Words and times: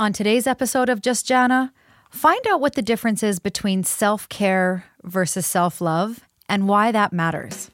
On 0.00 0.12
today's 0.12 0.46
episode 0.46 0.88
of 0.88 1.02
Just 1.02 1.26
Jana, 1.26 1.72
find 2.08 2.46
out 2.46 2.60
what 2.60 2.74
the 2.74 2.82
difference 2.82 3.24
is 3.24 3.40
between 3.40 3.82
self 3.82 4.28
care 4.28 4.84
versus 5.02 5.44
self 5.44 5.80
love 5.80 6.20
and 6.48 6.68
why 6.68 6.92
that 6.92 7.12
matters. 7.12 7.68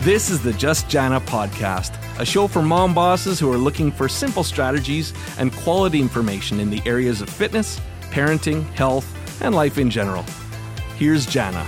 This 0.00 0.30
is 0.30 0.42
the 0.42 0.54
Just 0.56 0.88
Jana 0.88 1.20
podcast, 1.20 1.92
a 2.18 2.24
show 2.24 2.46
for 2.46 2.62
mom 2.62 2.94
bosses 2.94 3.38
who 3.38 3.52
are 3.52 3.58
looking 3.58 3.92
for 3.92 4.08
simple 4.08 4.44
strategies 4.44 5.12
and 5.36 5.52
quality 5.52 6.00
information 6.00 6.58
in 6.58 6.70
the 6.70 6.80
areas 6.86 7.20
of 7.20 7.28
fitness, 7.28 7.82
parenting, 8.04 8.64
health, 8.72 9.06
and 9.42 9.54
life 9.54 9.76
in 9.76 9.90
general. 9.90 10.24
Here's 10.96 11.26
Jana. 11.26 11.66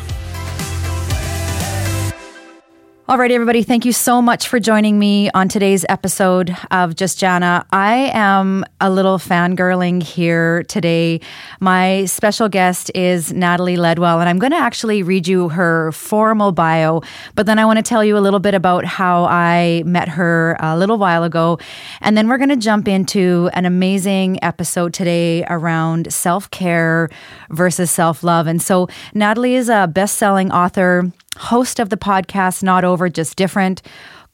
All 3.09 3.19
right, 3.19 3.31
everybody, 3.31 3.63
thank 3.63 3.85
you 3.85 3.93
so 3.93 4.21
much 4.21 4.49
for 4.49 4.59
joining 4.59 4.99
me 4.99 5.31
on 5.31 5.49
today's 5.49 5.87
episode 5.89 6.57
of 6.73 6.97
Just 6.97 7.21
Jana. 7.21 7.65
I 7.71 8.11
am 8.13 8.65
a 8.81 8.91
little 8.91 9.19
fangirling 9.19 10.03
here 10.03 10.65
today. 10.65 11.21
My 11.61 12.07
special 12.07 12.49
guest 12.49 12.91
is 12.97 13.33
Natalie 13.33 13.77
Ledwell, 13.77 14.19
and 14.19 14.29
I'm 14.29 14.41
going 14.41 14.51
to 14.51 14.59
actually 14.59 15.05
read 15.05 15.29
you 15.29 15.51
her 15.51 15.93
formal 15.93 16.51
bio, 16.51 17.01
but 17.37 17.47
then 17.47 17.61
I 17.61 17.65
want 17.65 17.77
to 17.77 17.85
tell 17.85 18.03
you 18.03 18.19
a 18.19 18.25
little 18.27 18.41
bit 18.41 18.55
about 18.55 18.85
how 18.85 19.27
I 19.27 19.85
met 19.87 20.09
her 20.09 20.57
a 20.59 20.77
little 20.77 20.99
while 20.99 21.23
ago. 21.23 21.61
And 22.01 22.17
then 22.17 22.27
we're 22.27 22.39
going 22.39 22.49
to 22.49 22.57
jump 22.57 22.89
into 22.89 23.51
an 23.53 23.67
amazing 23.67 24.43
episode 24.43 24.93
today 24.93 25.45
around 25.45 26.13
self 26.13 26.51
care 26.51 27.09
versus 27.51 27.89
self 27.89 28.25
love. 28.25 28.49
And 28.49 28.61
so, 28.61 28.89
Natalie 29.15 29.55
is 29.55 29.69
a 29.69 29.87
best 29.87 30.17
selling 30.17 30.51
author 30.51 31.13
host 31.37 31.79
of 31.79 31.91
the 31.91 31.97
podcast 31.97 32.63
Not 32.63 32.85
Over, 32.85 33.09
Just 33.09 33.37
Different, 33.37 33.83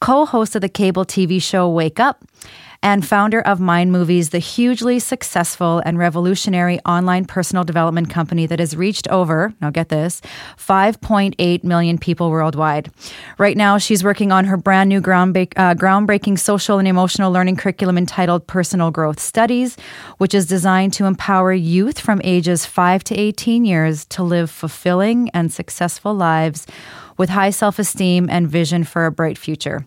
co 0.02 0.26
host 0.26 0.56
of 0.56 0.60
the 0.60 0.68
cable 0.68 1.04
TV 1.04 1.40
show 1.40 1.68
Wake 1.68 2.00
Up, 2.00 2.24
and 2.82 3.06
founder 3.06 3.40
of 3.40 3.60
Mind 3.60 3.92
Movies, 3.92 4.30
the 4.30 4.40
hugely 4.40 4.98
successful 4.98 5.80
and 5.86 5.96
revolutionary 5.96 6.80
online 6.80 7.24
personal 7.24 7.62
development 7.62 8.10
company 8.10 8.44
that 8.46 8.58
has 8.58 8.74
reached 8.74 9.06
over, 9.06 9.54
now 9.60 9.70
get 9.70 9.90
this, 9.90 10.20
5.8 10.58 11.62
million 11.62 11.98
people 11.98 12.30
worldwide. 12.30 12.90
Right 13.38 13.56
now, 13.56 13.78
she's 13.78 14.02
working 14.02 14.32
on 14.32 14.46
her 14.46 14.56
brand 14.56 14.88
new 14.88 15.00
groundbreak, 15.00 15.52
uh, 15.54 15.74
groundbreaking 15.74 16.36
social 16.36 16.80
and 16.80 16.88
emotional 16.88 17.30
learning 17.30 17.54
curriculum 17.54 17.96
entitled 17.96 18.48
Personal 18.48 18.90
Growth 18.90 19.20
Studies, 19.20 19.76
which 20.18 20.34
is 20.34 20.46
designed 20.46 20.92
to 20.94 21.04
empower 21.04 21.52
youth 21.52 22.00
from 22.00 22.20
ages 22.24 22.66
5 22.66 23.04
to 23.04 23.14
18 23.14 23.64
years 23.64 24.04
to 24.06 24.24
live 24.24 24.50
fulfilling 24.50 25.30
and 25.30 25.52
successful 25.52 26.12
lives 26.12 26.66
with 27.22 27.30
high 27.30 27.50
self 27.50 27.78
esteem 27.78 28.28
and 28.28 28.48
vision 28.48 28.82
for 28.82 29.06
a 29.06 29.12
bright 29.12 29.38
future. 29.38 29.86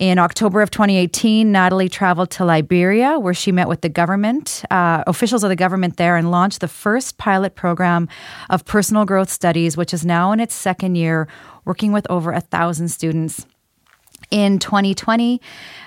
In 0.00 0.18
October 0.18 0.60
of 0.60 0.72
2018, 0.72 1.52
Natalie 1.52 1.88
traveled 1.88 2.32
to 2.32 2.44
Liberia, 2.44 3.16
where 3.16 3.32
she 3.32 3.52
met 3.52 3.68
with 3.68 3.80
the 3.82 3.88
government, 3.88 4.64
uh, 4.72 5.04
officials 5.06 5.44
of 5.44 5.50
the 5.50 5.54
government 5.54 5.98
there, 5.98 6.16
and 6.16 6.32
launched 6.32 6.60
the 6.60 6.66
first 6.66 7.16
pilot 7.16 7.54
program 7.54 8.08
of 8.50 8.64
personal 8.64 9.04
growth 9.04 9.30
studies, 9.30 9.76
which 9.76 9.94
is 9.94 10.04
now 10.04 10.32
in 10.32 10.40
its 10.40 10.52
second 10.52 10.96
year, 10.96 11.28
working 11.64 11.92
with 11.92 12.10
over 12.10 12.32
a 12.32 12.40
thousand 12.40 12.88
students. 12.88 13.46
In 14.32 14.58
2020, 14.58 15.40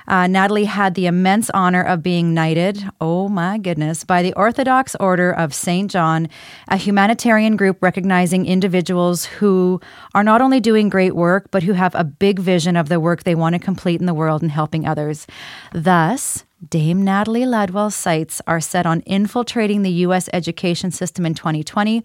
uh, 0.08 0.28
Natalie 0.28 0.66
had 0.66 0.96
the 0.96 1.06
immense 1.06 1.50
honor 1.52 1.84
of 1.84 2.02
being 2.02 2.34
knighted, 2.34 2.90
oh 3.02 3.28
my 3.28 3.58
goodness, 3.58 4.04
by 4.04 4.24
the 4.24 4.34
Orthodox 4.34 4.96
Order 5.00 5.32
of 5.32 5.54
St. 5.54 5.92
John, 5.92 6.30
a 6.68 6.78
humanitarian 6.78 7.56
group 7.56 7.78
recognizing 7.82 8.46
individuals 8.46 9.26
who 9.26 9.82
are 10.16 10.24
not 10.24 10.42
only 10.42 10.60
doing 10.60 10.90
great 10.90 11.16
work, 11.16 11.50
but 11.52 11.64
who 11.64 11.74
have 11.74 11.94
a 11.96 12.04
big 12.04 12.40
vision 12.40 12.76
of 12.76 12.90
the 12.90 13.00
work 13.00 13.24
they 13.24 13.36
want 13.36 13.54
to 13.54 13.60
complete 13.60 14.00
in 14.00 14.06
the 14.06 14.14
world 14.14 14.42
and 14.42 14.52
helping 14.52 14.88
others. 14.88 15.28
Thus, 15.74 16.46
Dame 16.68 17.04
Natalie 17.04 17.46
Ledwell's 17.46 17.94
sights 17.94 18.42
are 18.48 18.60
set 18.60 18.88
on 18.88 19.02
infiltrating 19.02 19.84
the 19.84 19.92
U.S. 19.92 20.28
education 20.34 20.90
system 20.90 21.24
in 21.24 21.36
2020, 21.36 22.04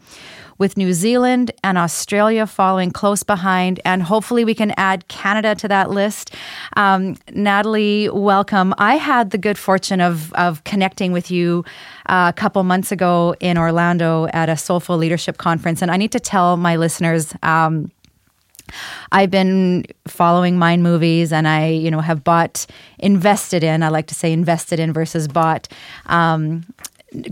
with 0.58 0.76
New 0.76 0.92
Zealand 0.92 1.50
and 1.64 1.78
Australia 1.78 2.46
following 2.46 2.90
close 2.90 3.22
behind. 3.22 3.80
And 3.86 4.02
hopefully, 4.02 4.44
we 4.44 4.54
can 4.54 4.72
add 4.76 5.08
Canada 5.08 5.54
to 5.54 5.68
that 5.68 5.88
list. 5.88 6.34
Um, 6.76 7.16
Natalie, 7.32 8.10
welcome. 8.10 8.74
I 8.76 8.96
had 8.96 9.30
the 9.30 9.38
good 9.38 9.56
fortune 9.56 10.02
of, 10.02 10.32
of 10.34 10.62
connecting 10.64 11.12
with 11.12 11.30
you 11.30 11.64
uh, 12.06 12.30
a 12.34 12.38
couple 12.38 12.62
months 12.62 12.92
ago 12.92 13.34
in 13.40 13.56
Orlando 13.56 14.26
at 14.34 14.50
a 14.50 14.56
Soulful 14.56 14.98
Leadership 14.98 15.38
Conference. 15.38 15.80
And 15.80 15.90
I 15.90 15.96
need 15.96 16.12
to 16.12 16.20
tell 16.20 16.58
my 16.58 16.76
listeners. 16.76 17.34
Um, 17.42 17.90
I've 19.10 19.30
been 19.30 19.84
following 20.06 20.58
Mind 20.58 20.82
Movies, 20.82 21.32
and 21.32 21.46
I, 21.48 21.68
you 21.68 21.90
know, 21.90 22.00
have 22.00 22.24
bought, 22.24 22.66
invested 22.98 23.64
in. 23.64 23.82
I 23.82 23.88
like 23.88 24.06
to 24.08 24.14
say 24.14 24.32
invested 24.32 24.80
in 24.80 24.92
versus 24.92 25.28
bought 25.28 25.68
um, 26.06 26.64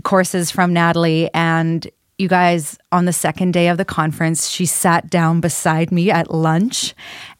courses 0.03 0.51
from 0.51 0.73
Natalie, 0.73 1.29
and 1.33 1.87
you 2.17 2.27
guys 2.27 2.77
on 2.91 3.05
the 3.05 3.13
second 3.13 3.51
day 3.51 3.67
of 3.67 3.77
the 3.77 3.85
conference, 3.85 4.47
she 4.49 4.65
sat 4.65 5.09
down 5.09 5.41
beside 5.41 5.91
me 5.91 6.11
at 6.11 6.31
lunch, 6.31 6.93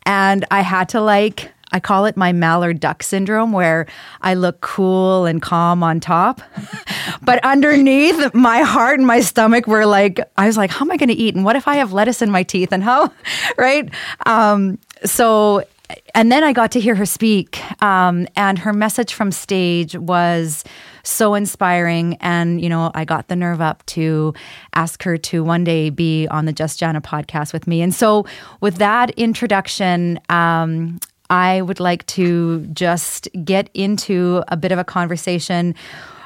and 0.06 0.45
I 0.51 0.61
had 0.61 0.90
to 0.90 1.01
like 1.01 1.51
I 1.72 1.80
call 1.80 2.06
it 2.06 2.18
my 2.18 2.34
mallard 2.34 2.80
duck 2.80 3.04
syndrome, 3.04 3.52
where 3.52 3.88
I 4.22 4.34
look 4.34 4.62
cool 4.62 5.26
and 5.26 5.42
calm 5.42 5.84
on 5.84 6.00
top. 6.00 6.42
but 7.22 7.44
underneath, 7.46 8.34
my 8.34 8.62
heart 8.62 9.00
and 9.00 9.08
my 9.08 9.22
stomach 9.22 9.68
were 9.68 9.86
like, 9.86 10.20
I 10.38 10.48
was 10.48 10.58
like, 10.58 10.72
how 10.72 10.86
am 10.86 10.92
I 10.92 10.98
going 10.98 11.09
to 11.09 11.16
eat? 11.16 11.36
And 11.36 11.46
what 11.46 11.56
if 11.56 11.68
I 11.68 11.76
have 11.76 11.94
lettuce 11.94 12.22
in 12.22 12.30
my 12.32 12.44
teeth? 12.44 12.72
And 12.72 12.84
how, 12.84 13.12
right? 13.58 13.90
Um, 14.26 14.80
so, 15.06 15.64
and 16.14 16.32
then 16.32 16.44
I 16.44 16.54
got 16.54 16.72
to 16.74 16.80
hear 16.80 16.96
her 16.96 17.06
speak. 17.06 17.59
Um, 17.82 18.28
and 18.36 18.59
her 18.59 18.74
message 18.74 19.14
from 19.14 19.32
stage 19.32 19.96
was 19.96 20.64
so 21.03 21.34
inspiring. 21.34 22.18
And, 22.20 22.62
you 22.62 22.70
know, 22.70 22.92
I 22.94 23.06
got 23.06 23.28
the 23.28 23.36
nerve 23.36 23.62
up 23.62 23.86
to 23.88 24.34
ask 24.74 25.03
her 25.03 25.18
to 25.18 25.44
one 25.44 25.64
day 25.64 25.90
be 25.90 26.28
on 26.28 26.46
the 26.46 26.53
Just 26.53 26.80
Jana 26.80 27.02
podcast 27.02 27.53
with 27.53 27.68
me. 27.68 27.82
And 27.82 27.94
so, 27.94 28.26
with 28.59 28.76
that 28.76 29.12
introduction, 29.12 30.20
um, 30.30 31.00
I 31.31 31.62
would 31.62 31.80
like 31.80 32.06
to 32.08 32.68
just 32.68 33.30
get 33.46 33.69
into 33.74 34.44
a 34.50 34.58
bit 34.58 34.74
of 34.74 34.78
a 34.78 34.84
conversation 34.84 35.75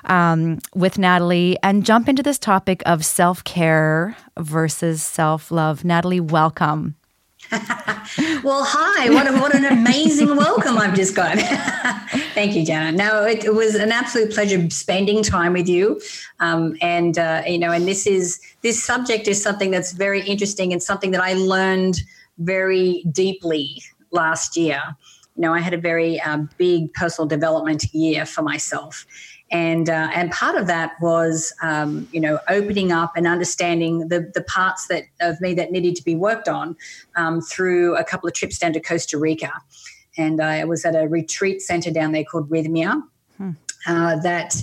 um, 0.05 0.59
with 0.73 0.97
Natalie 0.97 1.57
and 1.61 1.85
jump 1.85 2.09
into 2.09 2.23
this 2.23 2.39
topic 2.39 2.81
of 2.87 3.05
self 3.05 3.43
care 3.43 4.17
versus 4.37 5.03
self 5.03 5.51
love. 5.51 5.85
Natalie, 5.85 6.19
welcome. 6.19 6.95
well, 7.51 8.63
hi. 8.65 9.11
What, 9.11 9.27
a, 9.27 9.33
what 9.33 9.53
an 9.53 9.65
amazing 9.65 10.35
welcome 10.35 10.79
I've 10.79 10.95
just 10.95 11.15
got. 11.15 11.37
Thank 12.33 12.55
you, 12.55 12.65
Jana. 12.65 12.91
No, 12.91 13.23
it, 13.23 13.45
it, 13.45 13.53
was 13.53 13.75
an 13.75 13.91
absolute 13.91 14.33
pleasure 14.33 14.67
spending 14.71 15.21
time 15.21 15.53
with 15.53 15.69
you. 15.69 16.01
Um, 16.39 16.75
and, 16.81 17.19
uh, 17.19 17.43
you 17.45 17.59
know, 17.59 17.71
and 17.71 17.87
this 17.87 18.07
is, 18.07 18.39
this 18.63 18.83
subject 18.83 19.27
is 19.27 19.41
something 19.41 19.69
that's 19.69 19.91
very 19.91 20.21
interesting 20.21 20.73
and 20.73 20.81
something 20.81 21.11
that 21.11 21.21
I 21.21 21.33
learned 21.33 22.01
very 22.39 23.03
deeply 23.11 23.83
last 24.15 24.57
year. 24.57 24.81
You 25.35 25.41
know, 25.41 25.53
I 25.53 25.59
had 25.59 25.73
a 25.73 25.77
very 25.77 26.19
um, 26.21 26.49
big 26.57 26.93
personal 26.93 27.27
development 27.27 27.93
year 27.93 28.25
for 28.25 28.41
myself. 28.41 29.05
And, 29.51 29.89
uh, 29.89 30.09
and 30.13 30.31
part 30.31 30.55
of 30.55 30.65
that 30.67 30.93
was, 31.01 31.53
um, 31.61 32.07
you 32.11 32.19
know, 32.19 32.39
opening 32.49 32.91
up 32.91 33.13
and 33.15 33.27
understanding 33.27 34.07
the, 34.07 34.31
the 34.33 34.41
parts 34.41 34.87
that 34.87 35.03
of 35.21 35.39
me 35.39 35.53
that 35.53 35.71
needed 35.71 35.95
to 35.97 36.03
be 36.03 36.15
worked 36.15 36.47
on 36.47 36.75
um, 37.15 37.41
through 37.41 37.95
a 37.95 38.03
couple 38.03 38.27
of 38.27 38.33
trips 38.33 38.57
down 38.57 38.73
to 38.73 38.79
Costa 38.79 39.19
Rica. 39.19 39.51
And 40.17 40.41
I 40.41 40.65
was 40.65 40.83
at 40.83 40.95
a 40.95 41.07
retreat 41.07 41.61
center 41.61 41.91
down 41.91 42.11
there 42.11 42.23
called 42.23 42.49
Rythmia 42.49 43.03
hmm. 43.37 43.51
uh, 43.85 44.15
that 44.21 44.55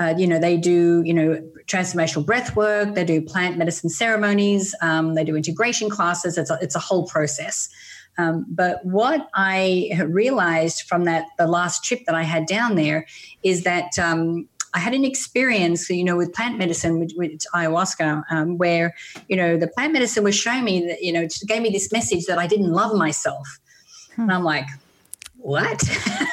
uh, 0.00 0.14
you 0.16 0.26
know, 0.26 0.38
they 0.38 0.56
do, 0.56 1.02
you 1.04 1.12
know, 1.12 1.34
transformational 1.66 2.24
breath 2.24 2.56
work, 2.56 2.94
they 2.94 3.04
do 3.04 3.20
plant 3.20 3.58
medicine 3.58 3.90
ceremonies, 3.90 4.74
um, 4.80 5.14
they 5.14 5.24
do 5.24 5.36
integration 5.36 5.90
classes. 5.90 6.38
It's 6.38 6.48
a, 6.48 6.58
it's 6.62 6.74
a 6.74 6.78
whole 6.78 7.06
process. 7.06 7.68
Um, 8.20 8.46
but 8.48 8.84
what 8.84 9.28
I 9.34 9.90
realized 10.06 10.82
from 10.82 11.04
that 11.04 11.24
the 11.38 11.46
last 11.46 11.84
trip 11.84 12.00
that 12.06 12.14
I 12.14 12.22
had 12.22 12.46
down 12.46 12.74
there 12.74 13.06
is 13.42 13.62
that 13.64 13.98
um, 13.98 14.48
I 14.74 14.78
had 14.78 14.94
an 14.94 15.04
experience, 15.04 15.88
you 15.88 16.04
know, 16.04 16.16
with 16.16 16.32
plant 16.32 16.58
medicine, 16.58 17.00
with, 17.00 17.12
with 17.16 17.40
ayahuasca, 17.54 18.24
um, 18.30 18.58
where 18.58 18.94
you 19.28 19.36
know 19.36 19.56
the 19.56 19.68
plant 19.68 19.92
medicine 19.92 20.22
was 20.22 20.34
showing 20.34 20.64
me 20.64 20.86
that 20.86 21.02
you 21.02 21.12
know 21.12 21.22
it 21.22 21.34
gave 21.46 21.62
me 21.62 21.70
this 21.70 21.90
message 21.92 22.26
that 22.26 22.38
I 22.38 22.46
didn't 22.46 22.70
love 22.70 22.96
myself, 22.96 23.58
hmm. 24.14 24.22
and 24.22 24.32
I'm 24.32 24.44
like, 24.44 24.66
what? 25.38 25.82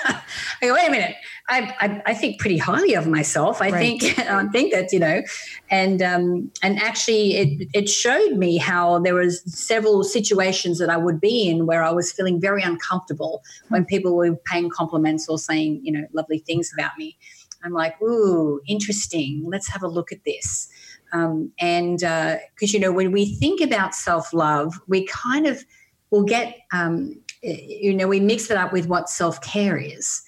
I 0.62 0.68
go, 0.68 0.74
wait 0.74 0.88
a 0.88 0.92
minute. 0.92 1.16
I, 1.50 1.76
I, 1.80 2.02
I, 2.08 2.14
think 2.14 2.40
pretty 2.40 2.58
highly 2.58 2.94
of 2.94 3.08
myself. 3.08 3.62
I 3.62 3.70
right. 3.70 4.02
think 4.02 4.20
I 4.30 4.48
think 4.48 4.74
that 4.74 4.92
you 4.92 5.00
know, 5.00 5.22
and 5.70 6.02
um, 6.02 6.52
and 6.62 6.80
actually 6.80 7.36
it 7.36 7.70
it 7.74 7.90
showed 7.90 8.34
me 8.34 8.58
how 8.58 9.00
there 9.00 9.14
was 9.14 9.42
several 9.44 10.04
situations 10.04 10.80
that 10.80 10.90
I 10.90 10.98
would 10.98 11.22
be 11.22 11.48
in 11.48 11.66
where 11.66 11.84
I 11.84 11.92
was 11.92 12.12
feeling 12.12 12.42
very 12.42 12.64
uncomfortable 12.64 13.44
when 13.70 13.86
people 13.86 14.16
were 14.16 14.36
paying 14.46 14.70
compliments 14.70 15.30
or 15.30 15.38
saying 15.38 15.82
you 15.84 15.92
know 15.92 16.06
lovely 16.14 16.40
things 16.40 16.72
about 16.78 16.92
me. 16.98 17.18
I'm 17.64 17.74
like, 17.74 18.02
ooh, 18.02 18.62
interesting. 18.68 19.44
Let's 19.46 19.68
have 19.70 19.84
a 19.84 19.88
look 19.88 20.12
at 20.12 20.24
this. 20.26 20.70
Um, 21.12 21.52
and 21.60 22.00
because 22.00 22.70
uh, 22.70 22.74
you 22.74 22.80
know 22.80 22.92
when 22.92 23.12
we 23.12 23.36
think 23.36 23.62
about 23.62 23.96
self 23.96 24.34
love, 24.34 24.80
we 24.88 25.06
kind 25.06 25.46
of 25.46 25.64
will 26.10 26.24
get 26.24 26.58
um, 26.72 27.22
you 27.42 27.94
know, 27.94 28.08
we 28.08 28.20
mix 28.20 28.50
it 28.50 28.58
up 28.58 28.74
with 28.74 28.88
what 28.88 29.10
self 29.10 29.42
care 29.42 29.78
is 29.78 30.24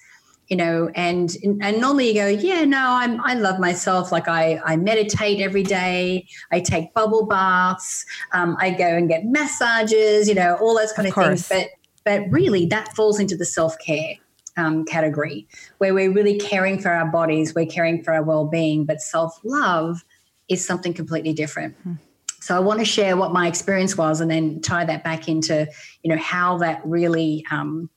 you 0.50 0.56
know 0.56 0.90
and 0.96 1.36
and 1.62 1.80
normally 1.80 2.08
you 2.08 2.14
go 2.14 2.26
yeah 2.26 2.64
no 2.64 2.78
i'm 2.78 3.20
i 3.22 3.34
love 3.34 3.58
myself. 3.58 4.12
Like 4.12 4.28
i 4.28 4.60
i 4.66 4.76
meditate 4.76 5.40
every 5.40 5.62
day. 5.62 6.26
I 6.52 6.60
take 6.60 6.92
bubble 6.92 7.24
baths. 7.24 8.04
Um, 8.32 8.56
i 8.60 8.70
go 8.70 8.84
and 8.84 9.08
get 9.08 9.24
massages 9.24 10.28
you 10.28 10.34
know 10.34 10.56
all 10.60 10.76
those 10.76 10.92
kind 10.92 11.08
of, 11.08 11.16
of 11.16 11.24
things. 11.24 11.48
but 11.48 11.68
but 12.04 12.30
really 12.30 12.66
that 12.66 12.94
falls 12.94 13.18
into 13.20 13.36
the 13.36 13.44
self-care 13.46 14.16
um, 14.56 14.84
category 14.84 15.46
where 15.78 15.94
we're 15.94 16.12
really 16.12 16.36
caring 16.38 16.78
for 16.78 16.90
our 16.90 17.06
bodies 17.06 17.54
we're 17.54 17.64
caring 17.64 18.02
for 18.02 18.12
our 18.12 18.22
well-being 18.22 18.84
but 18.84 19.00
self-love 19.00 20.04
is 20.48 20.66
something 20.66 20.92
completely 20.92 21.32
different. 21.32 21.76
Hmm. 21.84 21.92
so 22.40 22.56
i 22.56 22.58
want 22.58 22.80
to 22.80 22.84
share 22.84 23.16
what 23.16 23.32
my 23.32 23.46
experience 23.46 23.96
was 23.96 24.20
and 24.20 24.28
then 24.28 24.60
tie 24.60 24.84
that 24.84 25.04
back 25.04 25.28
into 25.28 25.68
you 26.02 26.10
know 26.10 26.20
how 26.20 26.58
that 26.58 26.82
really 26.84 27.44
um, 27.52 27.88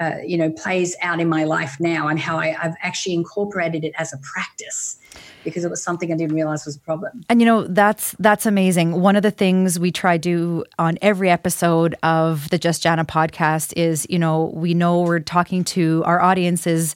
uh, 0.00 0.16
you 0.24 0.36
know 0.36 0.50
plays 0.50 0.96
out 1.02 1.20
in 1.20 1.28
my 1.28 1.44
life 1.44 1.76
now 1.78 2.08
and 2.08 2.18
how 2.18 2.38
I, 2.38 2.56
I've 2.60 2.74
actually 2.82 3.14
incorporated 3.14 3.84
it 3.84 3.92
as 3.98 4.12
a 4.12 4.18
practice 4.18 4.98
because 5.44 5.64
it 5.64 5.70
was 5.70 5.82
something 5.82 6.12
I 6.12 6.16
didn't 6.16 6.34
realize 6.34 6.64
was 6.66 6.76
a 6.76 6.80
problem. 6.80 7.22
And 7.28 7.40
you 7.40 7.46
know, 7.46 7.66
that's 7.66 8.14
that's 8.18 8.46
amazing. 8.46 9.00
One 9.00 9.16
of 9.16 9.22
the 9.22 9.30
things 9.30 9.78
we 9.78 9.90
try 9.90 10.16
to 10.16 10.20
do 10.20 10.64
on 10.78 10.98
every 11.02 11.30
episode 11.30 11.94
of 12.02 12.48
the 12.50 12.58
Just 12.58 12.82
Jana 12.82 13.04
podcast 13.04 13.72
is, 13.76 14.06
you 14.10 14.18
know, 14.18 14.52
we 14.54 14.74
know 14.74 15.00
we're 15.02 15.20
talking 15.20 15.64
to 15.64 16.02
our 16.06 16.20
audiences 16.20 16.94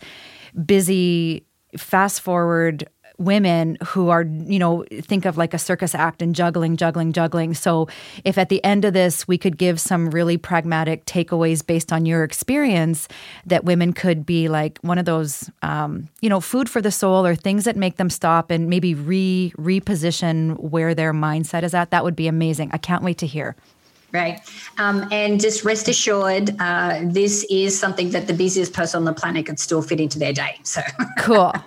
busy 0.65 1.47
fast 1.77 2.21
forward 2.21 2.89
women 3.19 3.79
who 3.85 4.09
are, 4.09 4.23
you 4.23 4.59
know, 4.59 4.85
think 5.03 5.25
of 5.25 5.37
like 5.37 5.55
a 5.55 5.59
circus 5.59 5.95
act 5.95 6.21
and 6.21 6.35
juggling, 6.35 6.77
juggling, 6.77 7.13
juggling. 7.13 7.55
So 7.55 7.89
if 8.25 8.39
at 8.39 8.49
the 8.49 8.63
end 8.65 8.85
of 8.85 8.93
this 8.93 9.29
we 9.29 9.39
could 9.39 9.57
give 9.57 9.81
some 9.81 10.11
really 10.11 10.37
pragmatic 10.37 11.05
takeaways 11.07 11.65
based 11.65 11.93
on 11.93 12.07
your 12.07 12.25
experience, 12.25 13.09
that 13.47 13.65
women 13.65 13.93
could 13.93 14.27
be 14.27 14.49
like 14.49 14.79
one 14.83 14.99
of 14.99 15.05
those, 15.05 15.51
um, 15.63 16.09
you 16.21 16.29
know, 16.29 16.41
food 16.41 16.69
for 16.69 16.81
the 16.81 16.91
soul 16.91 17.25
or 17.25 17.35
things 17.35 17.65
that 17.65 17.77
make 17.77 17.97
them 17.97 18.11
stop 18.11 18.51
and 18.51 18.69
maybe 18.69 18.95
re 18.95 19.53
reposition 19.57 20.59
where 20.59 20.95
their 20.95 21.13
mindset 21.13 21.63
is 21.63 21.75
at, 21.75 21.91
that 21.91 22.05
would 22.05 22.17
be 22.17 22.27
amazing. 22.27 22.71
I 22.73 22.79
can't 22.79 23.03
wait 23.03 23.19
to 23.19 23.27
hear. 23.27 23.55
Right. 24.13 24.41
Um, 24.79 25.09
and 25.11 25.41
just 25.41 25.65
rest 25.65 25.89
assured, 25.89 26.55
uh, 26.61 27.01
this 27.03 27.45
is 27.51 27.77
something 27.77 28.11
that 28.11 28.29
the 28.29 28.33
busiest 28.33 28.73
person 28.73 28.99
on 28.99 29.05
the 29.05 29.13
planet 29.13 29.47
could 29.47 29.59
still 29.59 29.83
fit 29.83 30.01
into 30.01 30.21
their 30.21 30.33
day. 30.33 30.61
So 30.63 30.81
cool. 31.19 31.53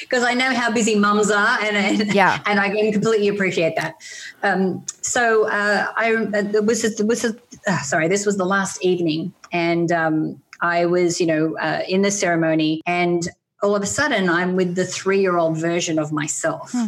because 0.00 0.24
I 0.24 0.34
know 0.34 0.54
how 0.54 0.70
busy 0.70 0.94
mums 0.96 1.30
are, 1.30 1.58
and, 1.62 1.76
and 1.76 2.14
yeah, 2.14 2.42
and 2.46 2.60
I 2.60 2.70
can 2.70 2.92
completely 2.92 3.28
appreciate 3.28 3.76
that. 3.76 3.94
Um, 4.42 4.84
so 5.00 5.48
uh, 5.48 5.92
I 5.96 6.14
uh, 6.14 6.62
was 6.62 7.02
was 7.04 7.24
uh, 7.24 7.78
sorry, 7.82 8.08
this 8.08 8.26
was 8.26 8.36
the 8.36 8.46
last 8.46 8.84
evening, 8.84 9.32
and 9.52 9.90
um, 9.92 10.42
I 10.60 10.86
was 10.86 11.20
you 11.20 11.26
know 11.26 11.56
uh, 11.58 11.82
in 11.88 12.02
the 12.02 12.10
ceremony, 12.10 12.82
and 12.86 13.28
all 13.64 13.74
of 13.74 13.82
a 13.82 13.86
sudden 13.86 14.28
I'm 14.28 14.56
with 14.56 14.74
the 14.74 14.84
three 14.84 15.20
year 15.20 15.38
old 15.38 15.56
version 15.56 15.98
of 15.98 16.12
myself. 16.12 16.72
Hmm. 16.72 16.86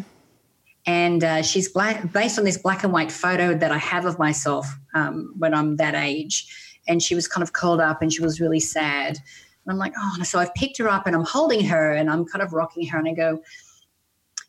And 0.88 1.24
uh, 1.24 1.42
she's 1.42 1.68
black, 1.68 2.12
based 2.12 2.38
on 2.38 2.44
this 2.44 2.58
black 2.58 2.84
and 2.84 2.92
white 2.92 3.10
photo 3.10 3.56
that 3.56 3.72
I 3.72 3.78
have 3.78 4.04
of 4.04 4.20
myself 4.20 4.66
um, 4.94 5.34
when 5.36 5.52
I'm 5.52 5.76
that 5.76 5.96
age. 5.96 6.46
And 6.86 7.02
she 7.02 7.16
was 7.16 7.26
kind 7.26 7.42
of 7.42 7.52
curled 7.52 7.80
up 7.80 8.02
and 8.02 8.12
she 8.12 8.22
was 8.22 8.40
really 8.40 8.60
sad. 8.60 9.18
And 9.66 9.72
I'm 9.72 9.78
like, 9.78 9.94
oh, 9.98 10.22
so 10.22 10.38
I've 10.38 10.54
picked 10.54 10.78
her 10.78 10.88
up 10.88 11.06
and 11.06 11.16
I'm 11.16 11.24
holding 11.24 11.64
her 11.64 11.92
and 11.92 12.08
I'm 12.08 12.24
kind 12.24 12.42
of 12.42 12.52
rocking 12.52 12.86
her 12.86 12.98
and 12.98 13.08
I 13.08 13.12
go, 13.12 13.42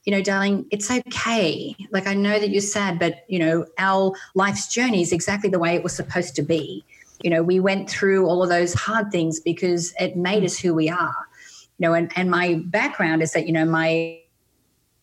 you 0.06 0.12
know, 0.12 0.22
darling, 0.22 0.66
it's 0.72 0.90
okay. 0.90 1.76
Like, 1.92 2.08
I 2.08 2.14
know 2.14 2.40
that 2.40 2.50
you're 2.50 2.62
sad, 2.62 2.98
but, 3.00 3.26
you 3.28 3.40
know, 3.40 3.66
our 3.78 4.14
life's 4.36 4.68
journey 4.68 5.02
is 5.02 5.12
exactly 5.12 5.50
the 5.50 5.60
way 5.60 5.76
it 5.76 5.84
was 5.84 5.94
supposed 5.94 6.36
to 6.36 6.44
be. 6.44 6.86
You 7.24 7.32
know, 7.32 7.44
we 7.44 7.60
went 7.60 7.90
through 7.90 8.28
all 8.28 8.44
of 8.44 8.50
those 8.50 8.74
hard 8.74 9.12
things 9.12 9.40
because 9.40 9.94
it 10.00 10.16
made 10.16 10.44
us 10.44 10.58
who 10.58 10.74
we 10.74 10.88
are. 10.88 11.16
You 11.78 11.88
know, 11.88 11.94
and, 11.94 12.12
and 12.16 12.30
my 12.30 12.62
background 12.66 13.22
is 13.22 13.34
that, 13.34 13.48
you 13.48 13.54
know, 13.54 13.66
my 13.66 14.20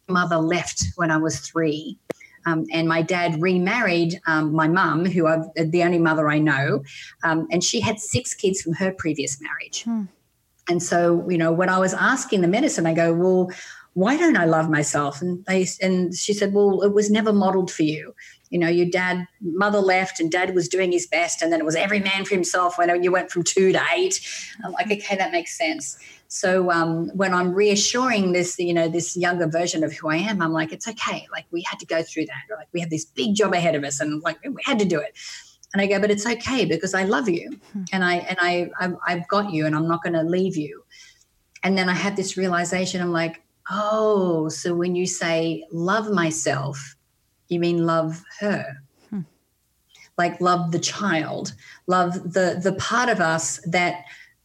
mother 0.09 0.37
left 0.37 0.87
when 0.97 1.11
I 1.11 1.17
was 1.17 1.41
three. 1.41 1.99
Um, 2.47 2.67
and 2.73 2.89
my 2.89 3.03
dad 3.03 3.41
remarried 3.41 4.21
um, 4.27 4.53
my 4.53 4.69
mum, 4.69 5.07
who 5.07 5.27
I'm 5.27 5.51
the 5.57 5.83
only 5.83 5.99
mother 5.99 6.29
I 6.29 6.39
know, 6.39 6.83
um, 7.23 7.47
and 7.51 7.63
she 7.63 7.81
had 7.81 7.99
six 7.99 8.35
kids 8.35 8.61
from 8.63 8.75
her 8.75 8.93
previous 8.93 9.41
marriage. 9.41 9.85
Hmm. 9.85 10.05
And 10.69 10.83
so, 10.83 11.29
you 11.29 11.39
know, 11.39 11.53
when 11.53 11.69
I 11.69 11.79
was 11.79 11.93
asking 11.95 12.41
the 12.41 12.49
medicine, 12.49 12.87
I 12.87 12.95
go, 12.95 13.13
well, 13.13 13.51
why 13.93 14.17
don't 14.17 14.37
I 14.37 14.45
love 14.45 14.69
myself? 14.69 15.23
And 15.23 15.45
they 15.47 15.67
and 15.81 16.15
she 16.15 16.33
said, 16.33 16.53
well, 16.53 16.83
it 16.83 16.93
was 16.93 17.11
never 17.11 17.33
modeled 17.33 17.71
for 17.71 17.85
you. 17.85 18.15
You 18.55 18.61
know, 18.61 18.69
your 18.69 18.87
dad, 18.87 19.27
mother 19.41 19.81
left, 19.81 20.21
and 20.21 20.31
dad 20.31 20.55
was 20.55 20.69
doing 20.69 20.93
his 20.93 21.09
best, 21.09 21.43
and 21.43 21.53
then 21.53 21.59
it 21.59 21.65
was 21.65 21.75
every 21.75 21.99
man 21.99 22.25
for 22.25 22.37
himself. 22.37 22.79
When 22.79 23.03
you 23.03 23.11
went 23.11 23.33
from 23.33 23.43
two 23.43 23.73
to 23.73 23.83
eight, 23.93 24.21
I'm 24.65 24.71
like, 24.71 24.87
okay, 24.87 25.17
that 25.17 25.33
makes 25.33 25.59
sense. 25.59 25.99
So 26.29 26.71
um, 26.71 27.09
when 27.15 27.35
I'm 27.35 27.53
reassuring 27.53 28.31
this, 28.31 28.57
you 28.61 28.73
know, 28.73 28.87
this 28.89 29.17
younger 29.17 29.49
version 29.49 29.83
of 29.83 29.93
who 29.93 30.09
I 30.09 30.19
am, 30.19 30.41
I'm 30.41 30.53
like, 30.53 30.73
it's 30.73 30.87
okay. 30.87 31.27
Like 31.33 31.47
we 31.51 31.63
had 31.63 31.81
to 31.81 31.87
go 31.87 32.05
through 32.05 32.27
that. 32.27 32.57
Like 32.57 32.69
we 32.73 32.79
have 32.79 32.91
this 32.91 33.05
big 33.05 33.35
job 33.35 33.55
ahead 33.55 33.75
of 33.75 33.83
us, 33.83 33.99
and 33.99 34.23
like 34.23 34.39
we 34.45 34.63
had 34.65 34.79
to 34.79 34.85
do 34.85 35.01
it. 35.01 35.19
And 35.73 35.83
I 35.83 35.89
go, 35.89 35.99
but 35.99 36.13
it's 36.13 36.25
okay 36.25 36.65
because 36.65 36.95
I 36.95 37.03
love 37.03 37.29
you, 37.29 37.59
hmm. 37.73 37.83
and 37.93 38.05
I 38.05 38.19
and 38.19 38.39
I 38.41 38.71
I've, 38.79 38.95
I've 39.05 39.27
got 39.27 39.53
you, 39.53 39.67
and 39.67 39.75
I'm 39.75 39.89
not 39.89 40.05
going 40.05 40.13
to 40.13 40.23
leave 40.23 40.57
you. 40.57 40.85
And 41.65 41.77
then 41.77 41.89
I 41.89 41.95
had 41.95 42.15
this 42.15 42.37
realization. 42.37 43.01
I'm 43.01 43.11
like, 43.11 43.43
oh, 43.69 44.49
so 44.49 44.77
when 44.77 44.95
you 44.95 45.09
say 45.09 45.67
love 45.73 46.09
myself, 46.13 46.94
you 47.49 47.59
mean 47.61 47.87
love 47.87 48.23
her? 48.41 48.83
Hmm. 49.11 49.21
like 50.17 50.41
love 50.41 50.73
the 50.73 50.79
child 50.79 51.55
love 51.87 52.15
the 52.33 52.61
the 52.63 52.75
part 52.79 53.09
of 53.09 53.21
us 53.21 53.59
that 53.67 54.05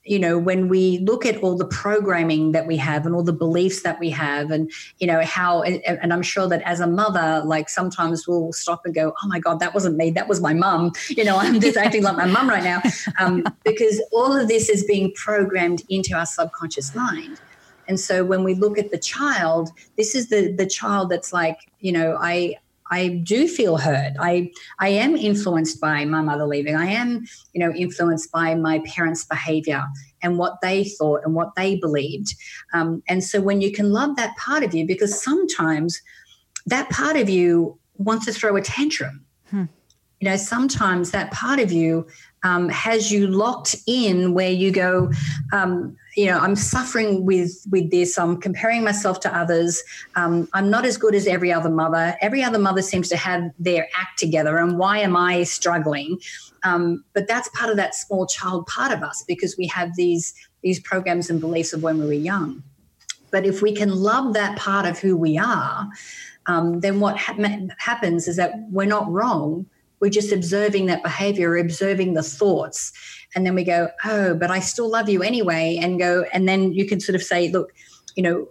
you 0.10 0.18
know 0.18 0.38
when 0.38 0.70
we 0.70 0.98
look 1.00 1.26
at 1.26 1.38
all 1.44 1.56
the 1.56 1.68
programming 1.68 2.52
that 2.52 2.66
we 2.66 2.78
have 2.78 3.06
and 3.06 3.14
all 3.14 3.24
the 3.24 3.34
beliefs 3.34 3.84
that 3.84 4.00
we 4.00 4.10
have 4.10 4.50
and 4.50 4.72
you 4.98 5.06
know 5.06 5.22
how 5.24 5.62
and 5.62 6.12
i'm 6.12 6.22
sure 6.24 6.48
that 6.48 6.62
as 6.64 6.80
a 6.80 6.88
mother 6.88 7.44
like 7.46 7.70
sometimes 7.70 8.28
we'll 8.28 8.52
stop 8.52 8.82
and 8.86 8.96
go 8.96 9.14
oh 9.22 9.28
my 9.28 9.40
god 9.40 9.60
that 9.60 9.74
wasn't 9.74 9.96
me 9.96 10.10
that 10.10 10.28
was 10.28 10.42
my 10.42 10.54
mum. 10.54 10.92
You 11.10 11.26
know 11.26 11.38
i'm 11.38 11.60
just 11.60 11.78
acting 11.78 12.04
like 12.04 12.18
my 12.18 12.26
mum 12.26 12.50
right 12.50 12.64
now. 12.64 12.82
Um, 13.20 13.44
because 13.64 14.02
all 14.12 14.36
of 14.36 14.48
this 14.48 14.70
is 14.70 14.84
being 14.86 15.12
programmed 15.16 15.84
into 15.90 16.16
our 16.16 16.26
subconscious 16.26 16.96
mind. 16.96 17.42
And 17.88 18.00
so 18.00 18.24
when 18.24 18.44
we 18.44 18.54
look 18.54 18.78
at 18.78 18.92
the 18.92 18.98
child 18.98 19.70
this 19.98 20.16
is 20.16 20.30
the 20.30 20.54
the 20.54 20.66
child 20.66 21.10
that's 21.10 21.34
like 21.34 21.58
you 21.80 21.92
know 21.92 22.18
i 22.20 22.56
I 22.92 23.22
do 23.24 23.48
feel 23.48 23.78
hurt. 23.78 24.14
I 24.20 24.52
I 24.80 24.90
am 24.90 25.16
influenced 25.16 25.80
by 25.80 26.06
my 26.06 26.22
mother 26.22 26.46
leaving. 26.46 26.76
I 26.76 26.88
am, 26.88 27.26
you 27.54 27.60
know, 27.60 27.72
influenced 27.74 28.32
by 28.32 28.56
my 28.56 28.80
parents' 28.86 29.26
behavior 29.26 29.84
and 30.22 30.38
what 30.38 30.62
they 30.62 30.84
thought 30.84 31.22
and 31.24 31.34
what 31.34 31.56
they 31.56 31.76
believed. 31.76 32.36
Um, 32.74 33.04
and 33.08 33.24
so 33.24 33.42
when 33.42 33.62
you 33.62 33.72
can 33.72 33.92
love 33.92 34.16
that 34.16 34.36
part 34.38 34.64
of 34.64 34.74
you, 34.74 34.86
because 34.86 35.22
sometimes 35.22 36.02
that 36.66 36.90
part 36.90 37.16
of 37.16 37.30
you 37.30 37.80
wants 37.98 38.26
to 38.26 38.34
throw 38.34 38.56
a 38.56 38.62
tantrum. 38.62 39.26
Hmm. 39.50 39.66
You 40.20 40.30
know, 40.30 40.36
sometimes 40.36 41.12
that 41.12 41.32
part 41.32 41.60
of 41.60 41.72
you 41.72 42.08
um, 42.44 42.70
has 42.70 43.12
you 43.12 43.28
locked 43.28 43.76
in 43.88 44.34
where 44.34 44.52
you 44.52 44.72
go, 44.72 45.12
um, 45.52 45.96
you 46.16 46.26
know, 46.26 46.40
I'm 46.40 46.56
suffering 46.56 47.26
with 47.26 47.66
with 47.70 47.92
this. 47.92 48.18
I'm 48.18 48.40
comparing 48.40 48.84
myself 48.84 49.20
to 49.22 49.38
others. 49.38 49.82
Um, 50.16 50.50
I'm 50.54 50.70
not 50.70 50.86
as 50.86 50.98
good 50.98 51.16
as 51.16 51.28
every 51.28 51.52
other 51.52 51.70
mother. 51.70 52.18
Every 52.22 52.44
other 52.44 52.60
mother 52.60 52.82
seems 52.82 53.10
to 53.10 53.18
have 53.18 53.52
their 53.60 53.88
act 53.98 54.20
together, 54.20 54.58
and 54.58 54.78
why 54.78 55.00
am 55.00 55.16
I 55.16 55.44
struggling? 55.44 56.20
Um, 56.64 57.04
but 57.14 57.28
that's 57.28 57.50
part 57.50 57.70
of 57.70 57.78
that 57.78 57.96
small 57.96 58.26
child 58.26 58.68
part 58.68 58.92
of 58.92 59.02
us 59.04 59.24
because 59.28 59.58
we 59.58 59.68
have 59.68 59.96
these 59.96 60.34
these 60.62 60.80
programs 60.80 61.30
and 61.30 61.40
beliefs 61.40 61.74
of 61.74 61.84
when 61.84 62.00
we 62.00 62.06
were 62.06 62.14
young. 62.14 62.64
But 63.32 63.46
if 63.46 63.62
we 63.62 63.74
can 63.74 63.96
love 63.96 64.34
that 64.34 64.58
part 64.58 64.86
of 64.86 64.98
who 65.00 65.16
we 65.16 65.38
are, 65.38 65.88
um, 66.48 66.80
then 66.80 67.00
what 67.00 67.18
ha- 67.18 67.36
happens 67.78 68.28
is 68.28 68.36
that 68.38 68.54
we're 68.72 68.86
not 68.86 69.10
wrong 69.12 69.68
we're 70.00 70.10
just 70.10 70.32
observing 70.32 70.86
that 70.88 71.04
behavior, 71.04 71.58
observing 71.58 72.14
the 72.14 72.24
thoughts. 72.24 72.92
And 73.36 73.46
then 73.46 73.56
we 73.56 73.64
go, 73.64 73.90
oh, 74.06 74.34
but 74.36 74.50
I 74.50 74.60
still 74.60 74.90
love 74.90 75.10
you 75.10 75.22
anyway. 75.22 75.80
And 75.82 76.00
go, 76.00 76.26
and 76.34 76.48
then 76.48 76.74
you 76.74 76.88
can 76.88 77.00
sort 77.00 77.16
of 77.16 77.24
say, 77.24 77.52
look, 77.52 77.72
you 78.16 78.24
know, 78.24 78.48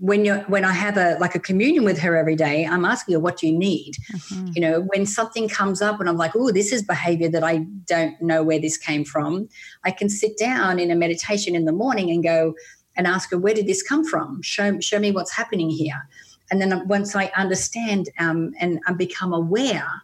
when 0.00 0.24
you 0.24 0.36
when 0.46 0.64
I 0.64 0.72
have 0.72 0.96
a 0.96 1.18
like 1.20 1.34
a 1.34 1.38
communion 1.38 1.84
with 1.84 1.98
her 1.98 2.16
every 2.16 2.34
day, 2.34 2.64
I'm 2.64 2.86
asking 2.86 3.12
her, 3.12 3.20
what 3.20 3.36
do 3.36 3.46
you 3.46 3.56
need? 3.56 3.96
Mm-hmm. 4.12 4.52
You 4.54 4.60
know, 4.62 4.80
when 4.80 5.04
something 5.04 5.46
comes 5.46 5.82
up 5.82 6.00
and 6.00 6.08
I'm 6.08 6.16
like, 6.16 6.34
oh, 6.34 6.50
this 6.50 6.72
is 6.72 6.82
behavior 6.82 7.28
that 7.28 7.44
I 7.44 7.58
don't 7.84 8.20
know 8.22 8.42
where 8.42 8.58
this 8.58 8.78
came 8.78 9.04
from, 9.04 9.48
I 9.84 9.90
can 9.90 10.08
sit 10.08 10.38
down 10.38 10.78
in 10.78 10.90
a 10.90 10.96
meditation 10.96 11.54
in 11.54 11.66
the 11.66 11.72
morning 11.72 12.10
and 12.10 12.24
go 12.24 12.54
and 12.96 13.06
ask 13.06 13.30
her, 13.30 13.38
where 13.38 13.52
did 13.52 13.66
this 13.66 13.82
come 13.82 14.02
from? 14.02 14.40
Show 14.40 14.80
show 14.80 14.98
me 14.98 15.12
what's 15.12 15.32
happening 15.32 15.68
here. 15.68 16.08
And 16.50 16.62
then 16.62 16.88
once 16.88 17.14
I 17.14 17.26
understand 17.36 18.08
um, 18.18 18.52
and 18.58 18.80
I 18.86 18.94
become 18.94 19.34
aware 19.34 20.02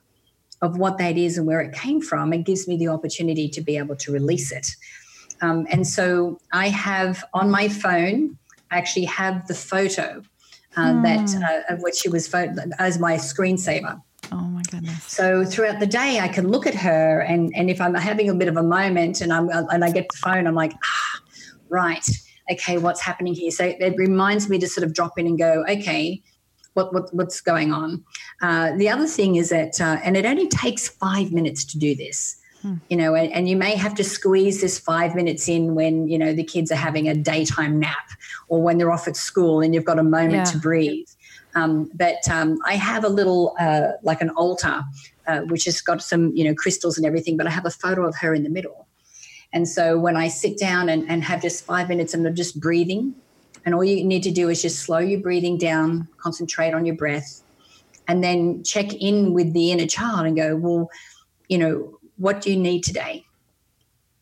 of 0.62 0.78
what 0.78 0.98
that 0.98 1.16
is 1.18 1.38
and 1.38 1.46
where 1.46 1.60
it 1.60 1.74
came 1.74 2.00
from, 2.00 2.32
it 2.32 2.44
gives 2.44 2.66
me 2.66 2.76
the 2.76 2.88
opportunity 2.88 3.48
to 3.48 3.60
be 3.60 3.76
able 3.76 3.96
to 3.96 4.12
release 4.12 4.52
it. 4.52 4.68
Um, 5.42 5.66
and 5.70 5.86
so 5.86 6.38
I 6.52 6.68
have 6.68 7.24
on 7.34 7.50
my 7.50 7.68
phone, 7.68 8.38
I 8.70 8.78
actually 8.78 9.04
have 9.04 9.46
the 9.46 9.54
photo 9.54 10.22
uh, 10.76 10.92
mm. 10.92 11.02
that 11.02 11.62
uh, 11.68 11.74
of 11.74 11.82
which 11.82 11.96
she 11.96 12.08
was 12.08 12.32
as 12.78 12.98
my 12.98 13.14
screensaver. 13.16 14.00
Oh 14.32 14.40
my 14.40 14.62
goodness! 14.70 15.04
So 15.04 15.44
throughout 15.44 15.78
the 15.78 15.86
day, 15.86 16.18
I 16.18 16.26
can 16.26 16.48
look 16.48 16.66
at 16.66 16.74
her, 16.74 17.20
and 17.20 17.54
and 17.54 17.70
if 17.70 17.80
I'm 17.80 17.94
having 17.94 18.28
a 18.28 18.34
bit 18.34 18.48
of 18.48 18.56
a 18.56 18.62
moment, 18.62 19.20
and 19.20 19.32
I'm 19.32 19.48
and 19.48 19.84
I 19.84 19.90
get 19.90 20.08
the 20.10 20.16
phone, 20.18 20.48
I'm 20.48 20.54
like, 20.54 20.72
ah, 20.72 21.20
right, 21.68 22.04
okay, 22.50 22.78
what's 22.78 23.00
happening 23.00 23.34
here? 23.34 23.52
So 23.52 23.64
it 23.64 23.94
reminds 23.96 24.48
me 24.48 24.58
to 24.58 24.66
sort 24.66 24.84
of 24.84 24.94
drop 24.94 25.18
in 25.18 25.26
and 25.26 25.38
go, 25.38 25.64
okay. 25.68 26.22
What, 26.76 26.92
what, 26.92 27.12
what's 27.14 27.40
going 27.40 27.72
on? 27.72 28.04
Uh, 28.42 28.76
the 28.76 28.90
other 28.90 29.06
thing 29.06 29.36
is 29.36 29.48
that, 29.48 29.80
uh, 29.80 29.98
and 30.04 30.14
it 30.14 30.26
only 30.26 30.46
takes 30.46 30.88
five 30.88 31.32
minutes 31.32 31.64
to 31.64 31.78
do 31.78 31.94
this. 31.94 32.36
Hmm. 32.60 32.74
You 32.90 32.98
know, 32.98 33.14
and, 33.14 33.32
and, 33.32 33.48
you 33.48 33.56
may 33.56 33.76
have 33.76 33.94
to 33.94 34.04
squeeze 34.04 34.60
this 34.60 34.78
five 34.78 35.14
minutes 35.14 35.48
in 35.48 35.74
when, 35.74 36.08
you 36.08 36.18
know, 36.18 36.32
the 36.32 36.42
kids 36.44 36.70
are 36.70 36.76
having 36.76 37.08
a 37.08 37.14
daytime 37.14 37.78
nap 37.78 38.10
or 38.48 38.62
when 38.62 38.76
they're 38.76 38.92
off 38.92 39.08
at 39.08 39.16
school 39.16 39.60
and 39.60 39.74
you've 39.74 39.84
got 39.84 39.98
a 39.98 40.02
moment 40.02 40.34
yeah. 40.34 40.44
to 40.44 40.58
breathe. 40.58 41.08
Um, 41.54 41.90
but 41.94 42.28
um, 42.30 42.58
I 42.66 42.74
have 42.74 43.04
a 43.04 43.08
little, 43.08 43.56
uh, 43.58 43.92
like 44.02 44.20
an 44.20 44.30
altar, 44.30 44.84
uh, 45.26 45.40
which 45.42 45.64
has 45.64 45.80
got 45.80 46.02
some, 46.02 46.34
you 46.34 46.44
know, 46.44 46.54
crystals 46.54 46.98
and 46.98 47.06
everything, 47.06 47.36
but 47.36 47.46
I 47.46 47.50
have 47.50 47.66
a 47.66 47.70
photo 47.70 48.06
of 48.06 48.16
her 48.16 48.34
in 48.34 48.42
the 48.42 48.50
middle. 48.50 48.86
And 49.52 49.66
so 49.66 49.98
when 49.98 50.16
I 50.16 50.28
sit 50.28 50.58
down 50.58 50.88
and, 50.90 51.08
and 51.08 51.24
have 51.24 51.40
just 51.40 51.64
five 51.64 51.88
minutes 51.88 52.12
and 52.12 52.26
I'm 52.26 52.34
just 52.34 52.60
breathing, 52.60 53.14
and 53.66 53.74
all 53.74 53.84
you 53.84 54.04
need 54.04 54.22
to 54.22 54.30
do 54.30 54.48
is 54.48 54.62
just 54.62 54.78
slow 54.78 54.98
your 54.98 55.20
breathing 55.20 55.58
down, 55.58 56.08
concentrate 56.18 56.72
on 56.72 56.86
your 56.86 56.94
breath, 56.94 57.42
and 58.06 58.22
then 58.22 58.62
check 58.62 58.94
in 58.94 59.34
with 59.34 59.52
the 59.52 59.72
inner 59.72 59.86
child 59.86 60.24
and 60.24 60.36
go, 60.36 60.54
well, 60.54 60.88
you 61.48 61.58
know, 61.58 61.98
what 62.16 62.40
do 62.40 62.50
you 62.50 62.56
need 62.56 62.84
today? 62.84 63.26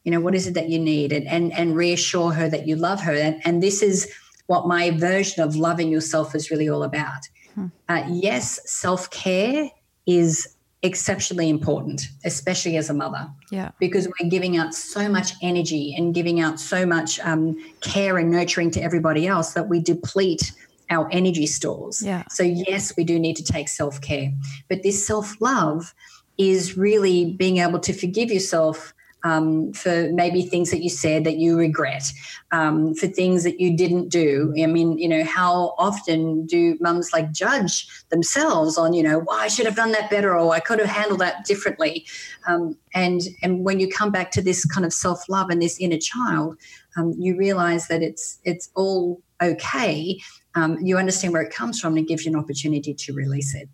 You 0.02 0.12
know, 0.12 0.20
what 0.20 0.34
is 0.34 0.46
it 0.46 0.54
that 0.54 0.70
you 0.70 0.78
need? 0.78 1.12
And 1.12 1.28
and, 1.28 1.52
and 1.52 1.76
reassure 1.76 2.32
her 2.32 2.48
that 2.48 2.66
you 2.66 2.74
love 2.76 3.00
her. 3.02 3.12
And, 3.12 3.40
and 3.44 3.62
this 3.62 3.82
is 3.82 4.10
what 4.46 4.66
my 4.66 4.90
version 4.90 5.42
of 5.42 5.56
loving 5.56 5.90
yourself 5.90 6.34
is 6.34 6.50
really 6.50 6.68
all 6.68 6.82
about. 6.82 7.28
Hmm. 7.54 7.66
Uh, 7.88 8.04
yes, 8.10 8.60
self 8.64 9.10
care 9.10 9.70
is 10.06 10.53
exceptionally 10.84 11.48
important, 11.48 12.08
especially 12.24 12.76
as 12.76 12.90
a 12.90 12.94
mother. 12.94 13.26
Yeah. 13.50 13.70
Because 13.80 14.06
we're 14.06 14.28
giving 14.28 14.56
out 14.56 14.74
so 14.74 15.08
much 15.08 15.32
energy 15.42 15.94
and 15.96 16.14
giving 16.14 16.40
out 16.40 16.60
so 16.60 16.86
much 16.86 17.18
um, 17.20 17.56
care 17.80 18.18
and 18.18 18.30
nurturing 18.30 18.70
to 18.72 18.80
everybody 18.80 19.26
else 19.26 19.54
that 19.54 19.68
we 19.68 19.80
deplete 19.80 20.52
our 20.90 21.08
energy 21.10 21.46
stores. 21.46 22.02
Yeah. 22.04 22.24
So, 22.28 22.42
yes, 22.42 22.92
we 22.96 23.04
do 23.04 23.18
need 23.18 23.36
to 23.36 23.42
take 23.42 23.68
self 23.68 24.00
care. 24.00 24.30
But 24.68 24.82
this 24.82 25.04
self 25.04 25.40
love 25.40 25.94
is 26.36 26.76
really 26.76 27.32
being 27.32 27.58
able 27.58 27.80
to 27.80 27.92
forgive 27.92 28.30
yourself 28.30 28.93
um, 29.24 29.72
for 29.72 30.10
maybe 30.12 30.42
things 30.42 30.70
that 30.70 30.82
you 30.82 30.90
said 30.90 31.24
that 31.24 31.36
you 31.36 31.56
regret, 31.56 32.12
um, 32.52 32.94
for 32.94 33.06
things 33.06 33.42
that 33.42 33.58
you 33.58 33.74
didn't 33.76 34.10
do. 34.10 34.54
I 34.62 34.66
mean, 34.66 34.98
you 34.98 35.08
know, 35.08 35.24
how 35.24 35.74
often 35.78 36.46
do 36.46 36.76
mums 36.80 37.12
like 37.12 37.32
judge 37.32 37.88
themselves 38.10 38.76
on, 38.76 38.92
you 38.92 39.02
know, 39.02 39.20
why 39.20 39.36
well, 39.36 39.40
I 39.40 39.48
should 39.48 39.64
have 39.64 39.76
done 39.76 39.92
that 39.92 40.10
better 40.10 40.36
or 40.38 40.54
I 40.54 40.60
could 40.60 40.78
have 40.78 40.88
handled 40.88 41.20
that 41.20 41.46
differently. 41.46 42.06
Um, 42.46 42.76
and 42.94 43.22
and 43.42 43.64
when 43.64 43.80
you 43.80 43.88
come 43.88 44.12
back 44.12 44.30
to 44.32 44.42
this 44.42 44.64
kind 44.66 44.84
of 44.84 44.92
self 44.92 45.28
love 45.28 45.48
and 45.48 45.60
this 45.60 45.80
inner 45.80 45.98
child, 45.98 46.58
um, 46.96 47.14
you 47.18 47.36
realize 47.36 47.88
that 47.88 48.02
it's 48.02 48.38
it's 48.44 48.70
all 48.74 49.22
okay. 49.42 50.20
Um, 50.54 50.78
you 50.80 50.98
understand 50.98 51.32
where 51.32 51.42
it 51.42 51.52
comes 51.52 51.80
from 51.80 51.96
and 51.96 52.04
it 52.04 52.08
gives 52.08 52.24
you 52.24 52.32
an 52.32 52.38
opportunity 52.38 52.94
to 52.94 53.12
release 53.12 53.54
it. 53.54 53.68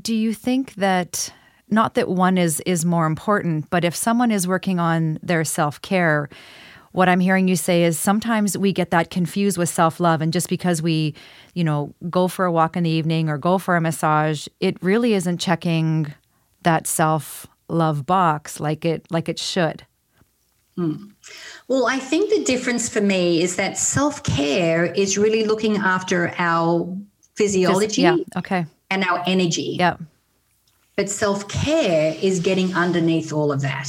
Do 0.00 0.14
you 0.14 0.32
think 0.32 0.74
that 0.74 1.32
not 1.70 1.94
that 1.94 2.08
one 2.08 2.38
is 2.38 2.60
is 2.60 2.84
more 2.84 3.06
important, 3.06 3.70
but 3.70 3.84
if 3.84 3.94
someone 3.94 4.30
is 4.30 4.46
working 4.46 4.78
on 4.78 5.18
their 5.22 5.44
self-care, 5.44 6.28
what 6.92 7.08
I'm 7.08 7.20
hearing 7.20 7.46
you 7.46 7.56
say 7.56 7.84
is 7.84 7.98
sometimes 7.98 8.58
we 8.58 8.72
get 8.72 8.90
that 8.90 9.10
confused 9.10 9.56
with 9.56 9.68
self-love 9.68 10.20
and 10.20 10.32
just 10.32 10.48
because 10.48 10.82
we, 10.82 11.14
you 11.54 11.62
know, 11.62 11.94
go 12.08 12.26
for 12.26 12.44
a 12.44 12.52
walk 12.52 12.76
in 12.76 12.82
the 12.82 12.90
evening 12.90 13.28
or 13.28 13.38
go 13.38 13.58
for 13.58 13.76
a 13.76 13.80
massage, 13.80 14.48
it 14.58 14.76
really 14.82 15.14
isn't 15.14 15.38
checking 15.38 16.12
that 16.62 16.86
self-love 16.86 18.06
box 18.06 18.58
like 18.60 18.84
it 18.84 19.06
like 19.10 19.28
it 19.28 19.38
should. 19.38 19.86
Hmm. 20.76 21.10
Well, 21.68 21.86
I 21.86 21.98
think 21.98 22.30
the 22.30 22.42
difference 22.44 22.88
for 22.88 23.00
me 23.00 23.42
is 23.42 23.56
that 23.56 23.76
self 23.76 24.22
care 24.22 24.86
is 24.86 25.18
really 25.18 25.44
looking 25.44 25.76
after 25.76 26.34
our 26.38 26.96
physiology 27.34 28.02
yeah, 28.02 28.16
okay. 28.36 28.66
and 28.90 29.04
our 29.04 29.22
energy. 29.26 29.76
Yeah. 29.78 29.96
But 31.00 31.08
self 31.08 31.48
care 31.48 32.14
is 32.20 32.40
getting 32.40 32.74
underneath 32.74 33.32
all 33.32 33.52
of 33.52 33.62
that, 33.62 33.88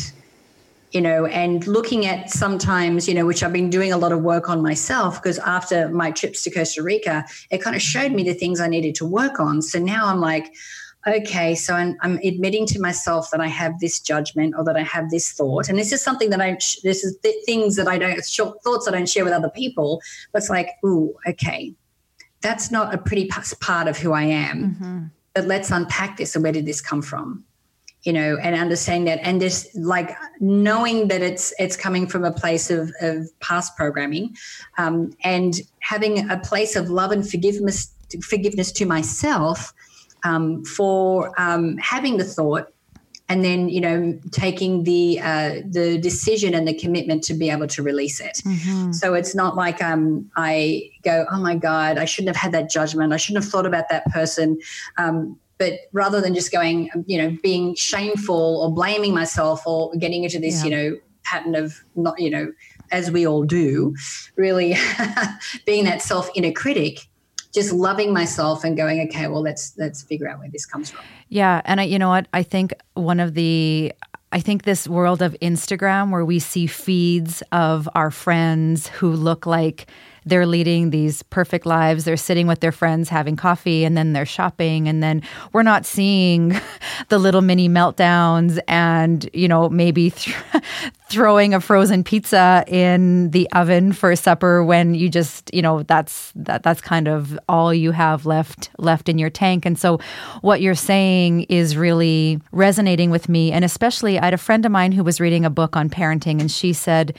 you 0.93 1.01
know, 1.01 1.25
and 1.25 1.67
looking 1.67 2.05
at 2.05 2.29
sometimes, 2.29 3.05
you 3.05 3.13
know, 3.13 3.25
which 3.25 3.43
I've 3.43 3.51
been 3.51 3.69
doing 3.69 3.91
a 3.91 3.97
lot 3.97 4.13
of 4.13 4.21
work 4.21 4.47
on 4.47 4.61
myself 4.61 5.21
because 5.21 5.37
after 5.39 5.89
my 5.89 6.11
trips 6.11 6.41
to 6.43 6.51
Costa 6.51 6.81
Rica, 6.81 7.25
it 7.49 7.61
kind 7.61 7.75
of 7.75 7.81
showed 7.81 8.13
me 8.13 8.23
the 8.23 8.33
things 8.33 8.61
I 8.61 8.69
needed 8.69 8.95
to 8.95 9.05
work 9.05 9.41
on. 9.41 9.61
So 9.61 9.77
now 9.77 10.07
I'm 10.07 10.21
like, 10.21 10.55
okay, 11.05 11.53
so 11.53 11.73
I'm, 11.73 11.97
I'm, 11.99 12.17
admitting 12.23 12.65
to 12.67 12.79
myself 12.79 13.29
that 13.31 13.41
I 13.41 13.47
have 13.47 13.81
this 13.81 13.99
judgment 13.99 14.55
or 14.57 14.63
that 14.63 14.77
I 14.77 14.83
have 14.83 15.09
this 15.09 15.33
thought, 15.33 15.67
and 15.67 15.77
this 15.77 15.91
is 15.91 16.01
something 16.01 16.29
that 16.29 16.39
I 16.39 16.53
this 16.81 17.03
is 17.03 17.17
th- 17.17 17.43
things 17.45 17.75
that 17.75 17.89
I 17.89 17.97
don't 17.97 18.23
thoughts 18.63 18.87
I 18.87 18.91
don't 18.91 19.09
share 19.09 19.25
with 19.25 19.33
other 19.33 19.49
people. 19.49 20.01
But 20.31 20.43
it's 20.43 20.49
like, 20.49 20.69
ooh, 20.85 21.13
okay, 21.27 21.73
that's 22.39 22.71
not 22.71 22.93
a 22.93 22.97
pretty 22.97 23.29
part 23.59 23.89
of 23.89 23.97
who 23.97 24.13
I 24.13 24.23
am. 24.23 24.63
Mm-hmm 24.63 25.05
but 25.33 25.45
let's 25.45 25.71
unpack 25.71 26.17
this 26.17 26.35
and 26.35 26.43
where 26.43 26.51
did 26.51 26.65
this 26.65 26.81
come 26.81 27.01
from? 27.01 27.43
You 28.03 28.13
know 28.13 28.37
and 28.41 28.55
understanding 28.55 29.05
that 29.05 29.19
and 29.21 29.39
just 29.39 29.75
like 29.75 30.09
knowing 30.39 31.07
that 31.09 31.21
it's 31.21 31.53
it's 31.59 31.77
coming 31.77 32.07
from 32.07 32.23
a 32.23 32.31
place 32.31 32.71
of, 32.71 32.91
of 32.99 33.27
past 33.41 33.77
programming 33.77 34.35
um, 34.79 35.13
and 35.23 35.61
having 35.81 36.27
a 36.31 36.39
place 36.39 36.75
of 36.75 36.89
love 36.89 37.11
and 37.11 37.29
forgiveness 37.29 37.93
forgiveness 38.27 38.71
to 38.71 38.87
myself 38.87 39.71
um, 40.23 40.65
for 40.65 41.31
um, 41.39 41.77
having 41.77 42.17
the 42.17 42.23
thought 42.23 42.73
and 43.31 43.45
then 43.45 43.69
you 43.69 43.79
know 43.79 44.19
taking 44.31 44.83
the 44.83 45.17
uh, 45.21 45.61
the 45.65 45.97
decision 45.97 46.53
and 46.53 46.67
the 46.67 46.73
commitment 46.73 47.23
to 47.23 47.33
be 47.33 47.49
able 47.49 47.67
to 47.67 47.81
release 47.81 48.19
it. 48.19 48.41
Mm-hmm. 48.45 48.91
So 48.91 49.13
it's 49.13 49.33
not 49.33 49.55
like 49.55 49.81
um, 49.81 50.29
I 50.35 50.91
go, 51.03 51.25
oh 51.31 51.39
my 51.39 51.55
god, 51.55 51.97
I 51.97 52.03
shouldn't 52.03 52.35
have 52.35 52.41
had 52.41 52.51
that 52.51 52.69
judgment. 52.69 53.13
I 53.13 53.17
shouldn't 53.17 53.41
have 53.41 53.49
thought 53.49 53.65
about 53.65 53.85
that 53.89 54.05
person. 54.11 54.59
Um, 54.97 55.39
but 55.57 55.73
rather 55.93 56.19
than 56.19 56.33
just 56.33 56.51
going, 56.51 56.89
you 57.05 57.17
know, 57.21 57.37
being 57.41 57.73
shameful 57.75 58.61
or 58.63 58.73
blaming 58.73 59.13
myself 59.13 59.65
or 59.65 59.95
getting 59.95 60.25
into 60.25 60.39
this, 60.39 60.65
yeah. 60.65 60.65
you 60.65 60.75
know, 60.75 60.97
pattern 61.23 61.55
of 61.55 61.81
not, 61.95 62.19
you 62.19 62.29
know, 62.29 62.51
as 62.91 63.11
we 63.11 63.25
all 63.25 63.43
do, 63.43 63.95
really 64.35 64.75
being 65.65 65.85
that 65.85 66.01
self 66.01 66.29
inner 66.35 66.51
critic 66.51 67.07
just 67.51 67.73
loving 67.73 68.13
myself 68.13 68.63
and 68.63 68.77
going, 68.77 69.01
okay, 69.09 69.27
well, 69.27 69.41
let's 69.41 69.73
let's 69.77 70.01
figure 70.01 70.27
out 70.27 70.39
where 70.39 70.49
this 70.49 70.65
comes 70.65 70.89
from. 70.89 71.03
Yeah, 71.29 71.61
and 71.65 71.81
I, 71.81 71.83
you 71.83 71.99
know 71.99 72.09
what? 72.09 72.27
I 72.33 72.43
think 72.43 72.73
one 72.93 73.19
of 73.19 73.33
the 73.33 73.93
I 74.31 74.39
think 74.39 74.63
this 74.63 74.87
world 74.87 75.21
of 75.21 75.35
Instagram 75.41 76.11
where 76.11 76.23
we 76.23 76.39
see 76.39 76.67
feeds 76.67 77.43
of 77.51 77.89
our 77.95 78.11
friends 78.11 78.87
who 78.87 79.11
look 79.11 79.45
like 79.45 79.87
they're 80.25 80.45
leading 80.45 80.91
these 80.91 81.23
perfect 81.23 81.65
lives. 81.65 82.03
They're 82.03 82.17
sitting 82.17 82.45
with 82.45 82.59
their 82.59 82.71
friends 82.71 83.09
having 83.09 83.35
coffee 83.35 83.83
and 83.83 83.97
then 83.97 84.13
they're 84.13 84.25
shopping. 84.25 84.87
And 84.87 85.01
then 85.01 85.23
we're 85.51 85.63
not 85.63 85.85
seeing 85.85 86.59
the 87.09 87.17
little 87.17 87.41
mini 87.41 87.67
meltdowns 87.67 88.59
and, 88.67 89.27
you 89.33 89.47
know, 89.47 89.69
maybe 89.69 90.09
th- 90.11 90.35
throwing 91.09 91.53
a 91.53 91.59
frozen 91.59 92.03
pizza 92.03 92.63
in 92.67 93.31
the 93.31 93.49
oven 93.51 93.93
for 93.93 94.15
supper 94.15 94.63
when 94.63 94.93
you 94.93 95.09
just, 95.09 95.51
you 95.53 95.61
know, 95.61 95.83
that's 95.83 96.31
that 96.35 96.63
that's 96.63 96.81
kind 96.81 97.07
of 97.07 97.37
all 97.49 97.73
you 97.73 97.91
have 97.91 98.25
left 98.25 98.69
left 98.77 99.09
in 99.09 99.17
your 99.17 99.29
tank. 99.29 99.65
And 99.65 99.77
so 99.77 99.99
what 100.41 100.61
you're 100.61 100.75
saying 100.75 101.43
is 101.43 101.75
really 101.75 102.39
resonating 102.51 103.09
with 103.09 103.27
me. 103.27 103.51
And 103.51 103.65
especially 103.65 104.19
I 104.19 104.25
had 104.25 104.33
a 104.33 104.37
friend 104.37 104.65
of 104.65 104.71
mine 104.71 104.91
who 104.91 105.03
was 105.03 105.19
reading 105.19 105.45
a 105.45 105.49
book 105.49 105.75
on 105.75 105.89
parenting 105.89 106.39
and 106.39 106.51
she 106.51 106.73
said, 106.73 107.17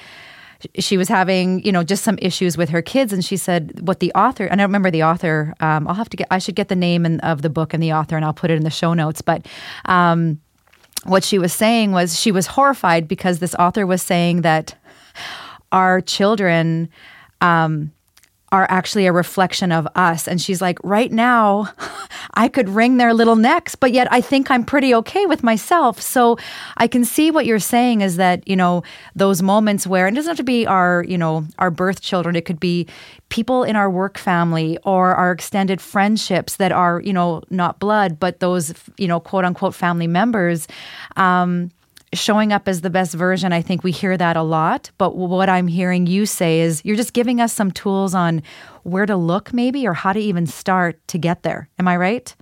she 0.78 0.97
was 0.97 1.09
having, 1.09 1.64
you 1.64 1.73
know, 1.73 1.83
just 1.83 2.04
some 2.04 2.19
issues 2.21 2.57
with 2.57 2.71
her 2.71 2.83
kids, 2.83 3.12
and 3.12 3.25
she 3.25 3.37
said 3.37 3.81
what 3.87 4.00
the 4.00 4.12
author. 4.14 4.47
And 4.47 4.61
I 4.61 4.64
remember 4.64 4.90
the 4.90 5.02
author. 5.02 5.54
Um, 5.61 5.88
I'll 5.88 5.95
have 5.95 6.09
to 6.11 6.16
get. 6.16 6.28
I 6.31 6.38
should 6.38 6.54
get 6.54 6.69
the 6.69 6.76
name 6.76 7.04
and, 7.04 7.21
of 7.23 7.42
the 7.42 7.50
book 7.50 7.75
and 7.75 7.83
the 7.83 7.92
author, 7.92 8.16
and 8.16 8.25
I'll 8.25 8.33
put 8.33 8.50
it 8.50 8.57
in 8.57 8.64
the 8.64 8.71
show 8.71 8.95
notes. 8.95 9.23
But 9.23 9.47
um, 9.87 10.40
what 11.04 11.25
she 11.25 11.38
was 11.38 11.52
saying 11.52 11.92
was 11.92 12.19
she 12.19 12.33
was 12.33 12.47
horrified 12.47 13.09
because 13.09 13.38
this 13.38 13.54
author 13.57 13.87
was 13.87 14.02
saying 14.02 14.42
that 14.42 14.75
our 15.71 16.00
children. 16.00 16.88
Um, 17.40 17.92
are 18.52 18.66
actually 18.71 19.06
a 19.06 19.12
reflection 19.12 19.73
of 19.73 19.88
us. 19.97 20.28
And 20.28 20.40
she's 20.40 20.61
like, 20.61 20.78
right 20.85 21.11
now, 21.11 21.73
I 22.35 22.49
could 22.49 22.68
wring 22.68 22.99
their 22.99 23.14
little 23.14 23.35
necks, 23.35 23.75
but 23.75 23.92
yet 23.92 24.06
I 24.12 24.21
think 24.21 24.50
I'm 24.50 24.64
pretty 24.64 24.94
okay 24.94 25.25
with 25.25 25.42
myself. 25.42 26.00
So 26.00 26.38
I 26.76 26.87
can 26.87 27.04
see 27.04 27.30
what 27.30 27.47
you're 27.47 27.59
saying 27.59 28.02
is 28.02 28.16
that, 28.16 28.47
you 28.47 28.54
know, 28.54 28.82
those 29.16 29.42
moments 29.42 29.87
where 29.87 30.06
it 30.06 30.14
doesn't 30.14 30.30
have 30.30 30.37
to 30.37 30.44
be 30.44 30.66
our, 30.66 31.04
you 31.09 31.16
know, 31.16 31.47
our 31.59 31.71
birth 31.71 32.02
children, 32.02 32.37
it 32.37 32.44
could 32.44 32.61
be 32.61 32.87
people 33.30 33.64
in 33.64 33.75
our 33.75 33.90
work 33.90 34.18
family 34.18 34.78
or 34.85 35.14
our 35.14 35.32
extended 35.32 35.80
friendships 35.80 36.56
that 36.56 36.71
are, 36.71 37.00
you 37.00 37.12
know, 37.12 37.42
not 37.49 37.78
blood, 37.78 38.21
but 38.21 38.40
those, 38.40 38.75
you 38.99 39.09
know, 39.09 39.18
quote 39.18 39.47
unquote 39.47 39.75
family 39.75 40.06
members. 40.06 40.68
Um, 41.16 41.71
showing 42.12 42.52
up 42.52 42.69
as 42.69 42.83
the 42.83 42.90
best 42.90 43.14
version, 43.14 43.52
I 43.52 43.62
think 43.62 43.83
we 43.83 43.90
hear 43.90 44.16
that 44.16 44.37
a 44.37 44.42
lot. 44.42 44.90
But 44.99 45.16
what 45.16 45.49
I'm 45.49 45.66
hearing 45.66 46.07
you 46.07 46.26
say 46.26 46.61
is 46.61 46.83
you're 46.85 46.97
just 46.97 47.12
giving 47.12 47.40
us 47.40 47.52
some 47.52 47.71
tools 47.71 48.14
on 48.14 48.42
where 48.83 49.07
to 49.07 49.16
look, 49.16 49.52
maybe, 49.52 49.87
or 49.87 49.95
how 49.95 50.12
to 50.12 50.21
even 50.21 50.47
start 50.47 51.00
to 51.09 51.19
get 51.19 51.42
there. 51.42 51.69
Am 51.78 51.88
I 51.88 51.97
right? 51.97 52.35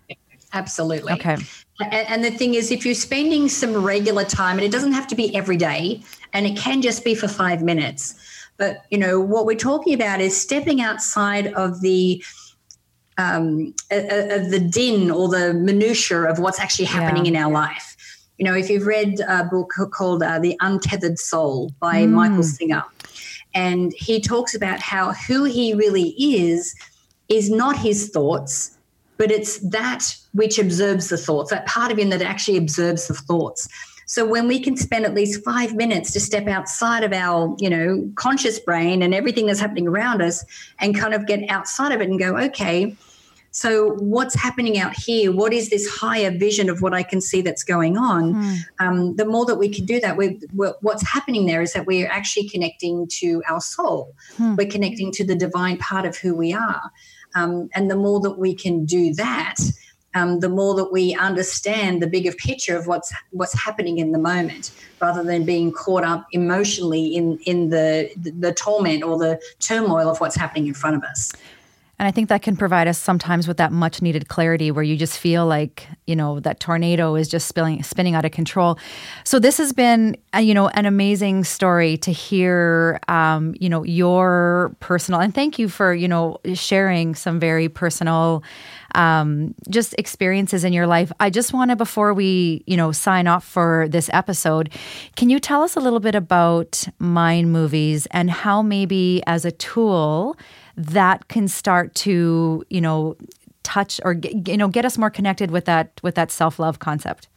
Absolutely. 0.52 1.12
Okay. 1.12 1.36
And 1.80 2.24
the 2.24 2.30
thing 2.30 2.54
is, 2.54 2.70
if 2.70 2.84
you're 2.84 2.94
spending 2.94 3.48
some 3.48 3.74
regular 3.74 4.24
time, 4.24 4.56
and 4.56 4.64
it 4.64 4.72
doesn't 4.72 4.92
have 4.92 5.06
to 5.08 5.14
be 5.14 5.34
every 5.34 5.56
day, 5.56 6.02
and 6.32 6.46
it 6.46 6.56
can 6.56 6.82
just 6.82 7.04
be 7.04 7.14
for 7.14 7.28
five 7.28 7.62
minutes. 7.62 8.14
But 8.56 8.84
you 8.90 8.98
know 8.98 9.20
what 9.20 9.46
we're 9.46 9.56
talking 9.56 9.94
about 9.94 10.20
is 10.20 10.38
stepping 10.38 10.82
outside 10.82 11.46
of 11.54 11.80
the 11.80 12.22
um, 13.16 13.74
of 13.90 14.50
the 14.50 14.60
din 14.60 15.10
or 15.10 15.28
the 15.28 15.54
minutia 15.54 16.24
of 16.24 16.38
what's 16.38 16.60
actually 16.60 16.86
happening 16.86 17.24
yeah. 17.24 17.30
in 17.30 17.36
our 17.36 17.50
life. 17.50 17.89
You 18.40 18.46
know, 18.46 18.54
if 18.54 18.70
you've 18.70 18.86
read 18.86 19.20
a 19.28 19.44
book 19.44 19.74
called 19.92 20.22
uh, 20.22 20.38
The 20.38 20.56
Untethered 20.60 21.18
Soul 21.18 21.72
by 21.78 22.04
mm. 22.04 22.12
Michael 22.12 22.42
Singer, 22.42 22.82
and 23.52 23.92
he 23.94 24.18
talks 24.18 24.54
about 24.54 24.80
how 24.80 25.12
who 25.12 25.44
he 25.44 25.74
really 25.74 26.14
is 26.18 26.74
is 27.28 27.50
not 27.50 27.76
his 27.76 28.08
thoughts, 28.08 28.78
but 29.18 29.30
it's 29.30 29.58
that 29.58 30.16
which 30.32 30.58
observes 30.58 31.10
the 31.10 31.18
thoughts, 31.18 31.50
that 31.50 31.66
part 31.66 31.92
of 31.92 31.98
him 31.98 32.08
that 32.08 32.22
actually 32.22 32.56
observes 32.56 33.08
the 33.08 33.14
thoughts. 33.14 33.68
So 34.06 34.24
when 34.24 34.48
we 34.48 34.58
can 34.58 34.74
spend 34.74 35.04
at 35.04 35.14
least 35.14 35.44
five 35.44 35.74
minutes 35.74 36.10
to 36.12 36.20
step 36.20 36.48
outside 36.48 37.04
of 37.04 37.12
our, 37.12 37.54
you 37.60 37.68
know, 37.68 38.10
conscious 38.14 38.58
brain 38.58 39.02
and 39.02 39.12
everything 39.12 39.48
that's 39.48 39.60
happening 39.60 39.86
around 39.86 40.22
us 40.22 40.46
and 40.78 40.98
kind 40.98 41.12
of 41.12 41.26
get 41.26 41.46
outside 41.50 41.92
of 41.92 42.00
it 42.00 42.08
and 42.08 42.18
go, 42.18 42.38
okay, 42.38 42.96
so, 43.52 43.94
what's 43.94 44.34
happening 44.34 44.78
out 44.78 44.94
here? 44.94 45.32
What 45.32 45.52
is 45.52 45.70
this 45.70 45.88
higher 45.88 46.30
vision 46.30 46.70
of 46.70 46.82
what 46.82 46.94
I 46.94 47.02
can 47.02 47.20
see 47.20 47.40
that's 47.40 47.64
going 47.64 47.96
on? 47.96 48.34
Mm. 48.34 48.56
Um, 48.78 49.16
the 49.16 49.24
more 49.24 49.44
that 49.46 49.56
we 49.56 49.68
can 49.68 49.84
do 49.84 49.98
that, 50.00 50.16
we're, 50.16 50.36
what's 50.52 51.06
happening 51.06 51.46
there 51.46 51.60
is 51.60 51.72
that 51.72 51.86
we're 51.86 52.08
actually 52.08 52.48
connecting 52.48 53.08
to 53.18 53.42
our 53.48 53.60
soul. 53.60 54.14
Mm. 54.38 54.56
We're 54.56 54.70
connecting 54.70 55.10
to 55.12 55.24
the 55.24 55.34
divine 55.34 55.78
part 55.78 56.06
of 56.06 56.16
who 56.16 56.34
we 56.34 56.52
are. 56.52 56.92
Um, 57.34 57.68
and 57.74 57.90
the 57.90 57.96
more 57.96 58.20
that 58.20 58.38
we 58.38 58.54
can 58.54 58.84
do 58.84 59.14
that, 59.14 59.56
um, 60.14 60.40
the 60.40 60.48
more 60.48 60.74
that 60.76 60.92
we 60.92 61.14
understand 61.14 62.02
the 62.02 62.06
bigger 62.06 62.32
picture 62.32 62.76
of 62.76 62.86
what's 62.86 63.12
what's 63.30 63.54
happening 63.54 63.98
in 63.98 64.12
the 64.12 64.18
moment, 64.18 64.72
rather 65.00 65.22
than 65.22 65.44
being 65.44 65.72
caught 65.72 66.02
up 66.02 66.26
emotionally 66.32 67.14
in 67.14 67.38
in 67.46 67.70
the 67.70 68.10
the, 68.16 68.30
the 68.30 68.52
torment 68.52 69.04
or 69.04 69.18
the 69.18 69.40
turmoil 69.60 70.08
of 70.08 70.20
what's 70.20 70.36
happening 70.36 70.66
in 70.66 70.74
front 70.74 70.96
of 70.96 71.04
us. 71.04 71.32
And 72.00 72.08
I 72.08 72.12
think 72.12 72.30
that 72.30 72.40
can 72.40 72.56
provide 72.56 72.88
us 72.88 72.96
sometimes 72.96 73.46
with 73.46 73.58
that 73.58 73.72
much 73.72 74.00
needed 74.00 74.28
clarity 74.28 74.70
where 74.70 74.82
you 74.82 74.96
just 74.96 75.18
feel 75.18 75.44
like, 75.44 75.86
you 76.06 76.16
know, 76.16 76.40
that 76.40 76.58
tornado 76.58 77.14
is 77.14 77.28
just 77.28 77.46
spilling, 77.46 77.82
spinning 77.82 78.14
out 78.14 78.24
of 78.24 78.30
control. 78.32 78.78
So 79.24 79.38
this 79.38 79.58
has 79.58 79.74
been, 79.74 80.16
uh, 80.34 80.38
you 80.38 80.54
know, 80.54 80.68
an 80.68 80.86
amazing 80.86 81.44
story 81.44 81.98
to 81.98 82.10
hear, 82.10 83.00
um, 83.08 83.54
you 83.60 83.68
know, 83.68 83.84
your 83.84 84.74
personal, 84.80 85.20
and 85.20 85.34
thank 85.34 85.58
you 85.58 85.68
for, 85.68 85.92
you 85.92 86.08
know, 86.08 86.38
sharing 86.54 87.14
some 87.14 87.38
very 87.38 87.68
personal, 87.68 88.42
um, 88.94 89.54
just 89.68 89.94
experiences 89.98 90.64
in 90.64 90.72
your 90.72 90.86
life. 90.86 91.12
I 91.20 91.28
just 91.28 91.52
want 91.52 91.70
to, 91.70 91.76
before 91.76 92.14
we, 92.14 92.64
you 92.66 92.78
know, 92.78 92.92
sign 92.92 93.26
off 93.26 93.44
for 93.44 93.88
this 93.90 94.08
episode, 94.14 94.70
can 95.16 95.28
you 95.28 95.38
tell 95.38 95.62
us 95.62 95.76
a 95.76 95.80
little 95.80 96.00
bit 96.00 96.14
about 96.14 96.82
Mind 96.98 97.52
Movies 97.52 98.06
and 98.10 98.30
how 98.30 98.62
maybe 98.62 99.22
as 99.26 99.44
a 99.44 99.52
tool, 99.52 100.38
that 100.80 101.28
can 101.28 101.48
start 101.48 101.94
to 101.94 102.64
you 102.70 102.80
know 102.80 103.16
touch 103.62 104.00
or 104.04 104.14
you 104.46 104.56
know 104.56 104.68
get 104.68 104.84
us 104.84 104.96
more 104.98 105.10
connected 105.10 105.50
with 105.50 105.64
that 105.66 106.00
with 106.02 106.14
that 106.14 106.30
self-love 106.30 106.78
concept. 106.78 107.28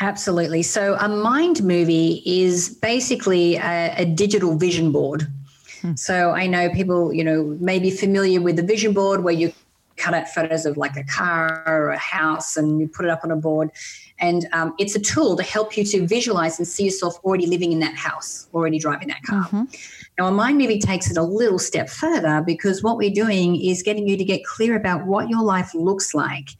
Absolutely. 0.00 0.62
So 0.62 0.96
a 0.98 1.08
mind 1.08 1.62
movie 1.62 2.22
is 2.26 2.70
basically 2.70 3.56
a, 3.56 3.94
a 3.98 4.04
digital 4.04 4.56
vision 4.56 4.92
board. 4.92 5.26
Hmm. 5.82 5.96
so 5.96 6.30
i 6.30 6.46
know 6.46 6.70
people 6.70 7.12
you 7.12 7.24
know 7.24 7.42
may 7.58 7.80
be 7.80 7.90
familiar 7.90 8.40
with 8.40 8.54
the 8.54 8.62
vision 8.62 8.92
board 8.92 9.24
where 9.24 9.34
you 9.34 9.52
cut 9.96 10.14
out 10.14 10.28
photos 10.28 10.66
of 10.66 10.76
like 10.76 10.96
a 10.96 11.04
car 11.04 11.62
or 11.66 11.90
a 11.90 11.98
house 11.98 12.56
and 12.56 12.80
you 12.80 12.88
put 12.88 13.04
it 13.04 13.10
up 13.10 13.20
on 13.24 13.30
a 13.30 13.36
board. 13.36 13.70
And 14.18 14.46
um, 14.52 14.74
it's 14.78 14.94
a 14.94 15.00
tool 15.00 15.36
to 15.36 15.42
help 15.42 15.76
you 15.76 15.84
to 15.84 16.06
visualize 16.06 16.58
and 16.58 16.66
see 16.66 16.84
yourself 16.84 17.18
already 17.24 17.46
living 17.46 17.72
in 17.72 17.80
that 17.80 17.94
house 17.94 18.48
already 18.54 18.78
driving 18.78 19.08
that 19.08 19.22
car. 19.22 19.44
Mm-hmm. 19.44 19.64
Now, 20.18 20.26
a 20.26 20.30
mind 20.30 20.58
movie 20.58 20.78
takes 20.78 21.10
it 21.10 21.16
a 21.16 21.22
little 21.22 21.58
step 21.58 21.88
further 21.88 22.42
because 22.44 22.82
what 22.82 22.96
we're 22.96 23.10
doing 23.10 23.60
is 23.60 23.82
getting 23.82 24.06
you 24.06 24.16
to 24.16 24.24
get 24.24 24.44
clear 24.44 24.76
about 24.76 25.06
what 25.06 25.28
your 25.28 25.42
life 25.42 25.74
looks 25.74 26.14
like. 26.14 26.50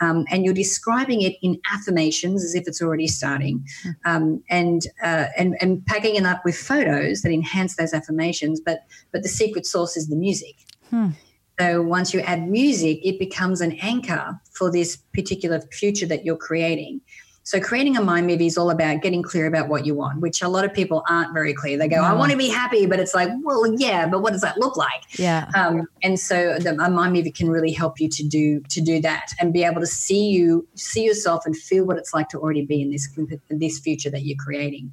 Um, 0.00 0.26
and 0.30 0.44
you're 0.44 0.52
describing 0.52 1.22
it 1.22 1.36
in 1.40 1.58
affirmations 1.72 2.44
as 2.44 2.54
if 2.54 2.68
it's 2.68 2.82
already 2.82 3.06
starting, 3.06 3.66
hmm. 3.82 3.90
um, 4.04 4.42
and, 4.50 4.82
uh, 5.02 5.26
and 5.38 5.56
and 5.62 5.86
packing 5.86 6.16
it 6.16 6.26
up 6.26 6.44
with 6.44 6.54
photos 6.54 7.22
that 7.22 7.32
enhance 7.32 7.76
those 7.76 7.94
affirmations. 7.94 8.60
But 8.60 8.80
but 9.10 9.22
the 9.22 9.30
secret 9.30 9.64
source 9.64 9.96
is 9.96 10.08
the 10.08 10.16
music. 10.16 10.56
Hmm. 10.90 11.12
So 11.58 11.80
once 11.80 12.12
you 12.12 12.20
add 12.20 12.46
music, 12.46 13.00
it 13.02 13.18
becomes 13.18 13.62
an 13.62 13.72
anchor 13.80 14.38
for 14.52 14.70
this 14.70 14.96
particular 15.14 15.62
future 15.72 16.06
that 16.06 16.26
you're 16.26 16.36
creating. 16.36 17.00
So 17.46 17.60
creating 17.60 17.96
a 17.96 18.02
mind 18.02 18.26
movie 18.26 18.48
is 18.48 18.58
all 18.58 18.70
about 18.70 19.02
getting 19.02 19.22
clear 19.22 19.46
about 19.46 19.68
what 19.68 19.86
you 19.86 19.94
want, 19.94 20.18
which 20.20 20.42
a 20.42 20.48
lot 20.48 20.64
of 20.64 20.74
people 20.74 21.04
aren't 21.08 21.32
very 21.32 21.54
clear. 21.54 21.78
They 21.78 21.86
go. 21.86 22.02
I 22.02 22.12
want 22.12 22.32
to 22.32 22.36
be 22.36 22.48
happy, 22.48 22.86
but 22.86 22.98
it's 22.98 23.14
like, 23.14 23.28
well, 23.44 23.72
yeah, 23.78 24.08
but 24.08 24.20
what 24.20 24.32
does 24.32 24.42
that 24.42 24.58
look 24.58 24.76
like? 24.76 25.16
Yeah. 25.16 25.48
Um, 25.54 25.86
and 26.02 26.18
so 26.18 26.58
the, 26.58 26.70
a 26.70 26.90
mind 26.90 27.12
movie 27.12 27.30
can 27.30 27.48
really 27.48 27.70
help 27.70 28.00
you 28.00 28.08
to 28.08 28.24
do 28.24 28.58
to 28.68 28.80
do 28.80 29.00
that 29.02 29.28
and 29.38 29.52
be 29.52 29.62
able 29.62 29.80
to 29.80 29.86
see 29.86 30.26
you 30.26 30.66
see 30.74 31.04
yourself 31.04 31.46
and 31.46 31.56
feel 31.56 31.84
what 31.84 31.98
it's 31.98 32.12
like 32.12 32.28
to 32.30 32.38
already 32.40 32.62
be 32.62 32.82
in 32.82 32.90
this 32.90 33.08
this 33.48 33.78
future 33.78 34.10
that 34.10 34.24
you're 34.24 34.36
creating. 34.36 34.92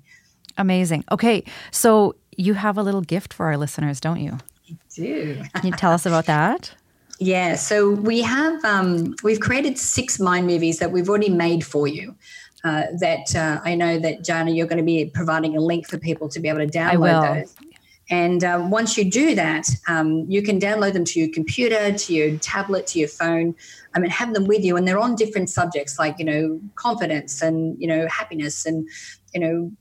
Amazing. 0.56 1.06
Okay, 1.12 1.44
so 1.72 2.16
you 2.38 2.54
have 2.54 2.78
a 2.78 2.84
little 2.84 3.02
gift 3.02 3.34
for 3.34 3.48
our 3.48 3.58
listeners, 3.58 4.00
don't 4.00 4.20
you? 4.20 4.38
I 4.70 4.78
do. 4.94 5.42
Can 5.56 5.66
you 5.66 5.72
tell 5.72 5.92
us 5.92 6.06
about 6.06 6.28
that? 6.28 6.72
Yeah, 7.20 7.56
so 7.56 7.92
we 7.92 8.22
have 8.22 8.64
um, 8.66 9.16
we've 9.24 9.40
created 9.40 9.78
six 9.78 10.20
mind 10.20 10.48
movies 10.48 10.80
that 10.80 10.92
we've 10.92 11.08
already 11.08 11.30
made 11.30 11.66
for 11.66 11.88
you. 11.88 12.16
Uh, 12.64 12.84
that 12.98 13.36
uh, 13.36 13.60
I 13.66 13.76
know 13.76 14.00
that 14.00 14.24
Jana, 14.24 14.52
you're 14.52 14.68
going 14.68 14.78
to 14.78 14.86
be 14.86 15.06
providing 15.06 15.58
a 15.58 15.60
link 15.60 15.86
for 15.90 15.98
people 15.98 16.30
to 16.30 16.40
be 16.40 16.48
able 16.48 16.60
to 16.60 16.68
download 16.68 17.42
those. 17.42 17.56
And 18.10 18.44
um, 18.44 18.70
once 18.70 18.98
you 18.98 19.10
do 19.10 19.36
that, 19.36 19.68
um, 19.88 20.26
you 20.30 20.42
can 20.42 20.60
download 20.60 20.94
them 20.94 21.06
to 21.06 21.20
your 21.20 21.30
computer, 21.34 21.92
to 21.92 22.14
your 22.14 22.38
tablet, 22.38 22.88
to 22.88 23.00
your 23.00 23.08
phone, 23.08 23.56
I 23.94 24.00
mean, 24.00 24.12
have 24.12 24.34
them 24.34 24.46
with 24.46 24.64
you. 24.64 24.78
And 24.78 24.88
they're 24.88 25.00
on 25.00 25.16
different 25.16 25.50
subjects 25.50 25.98
like, 26.00 26.20
you 26.20 26.26
know, 26.26 26.62
confidence 26.76 27.42
and, 27.42 27.80
you 27.82 27.88
know, 27.88 28.08
happiness 28.08 28.66
and, 28.66 28.88
you 29.34 29.42
know, 29.42 29.72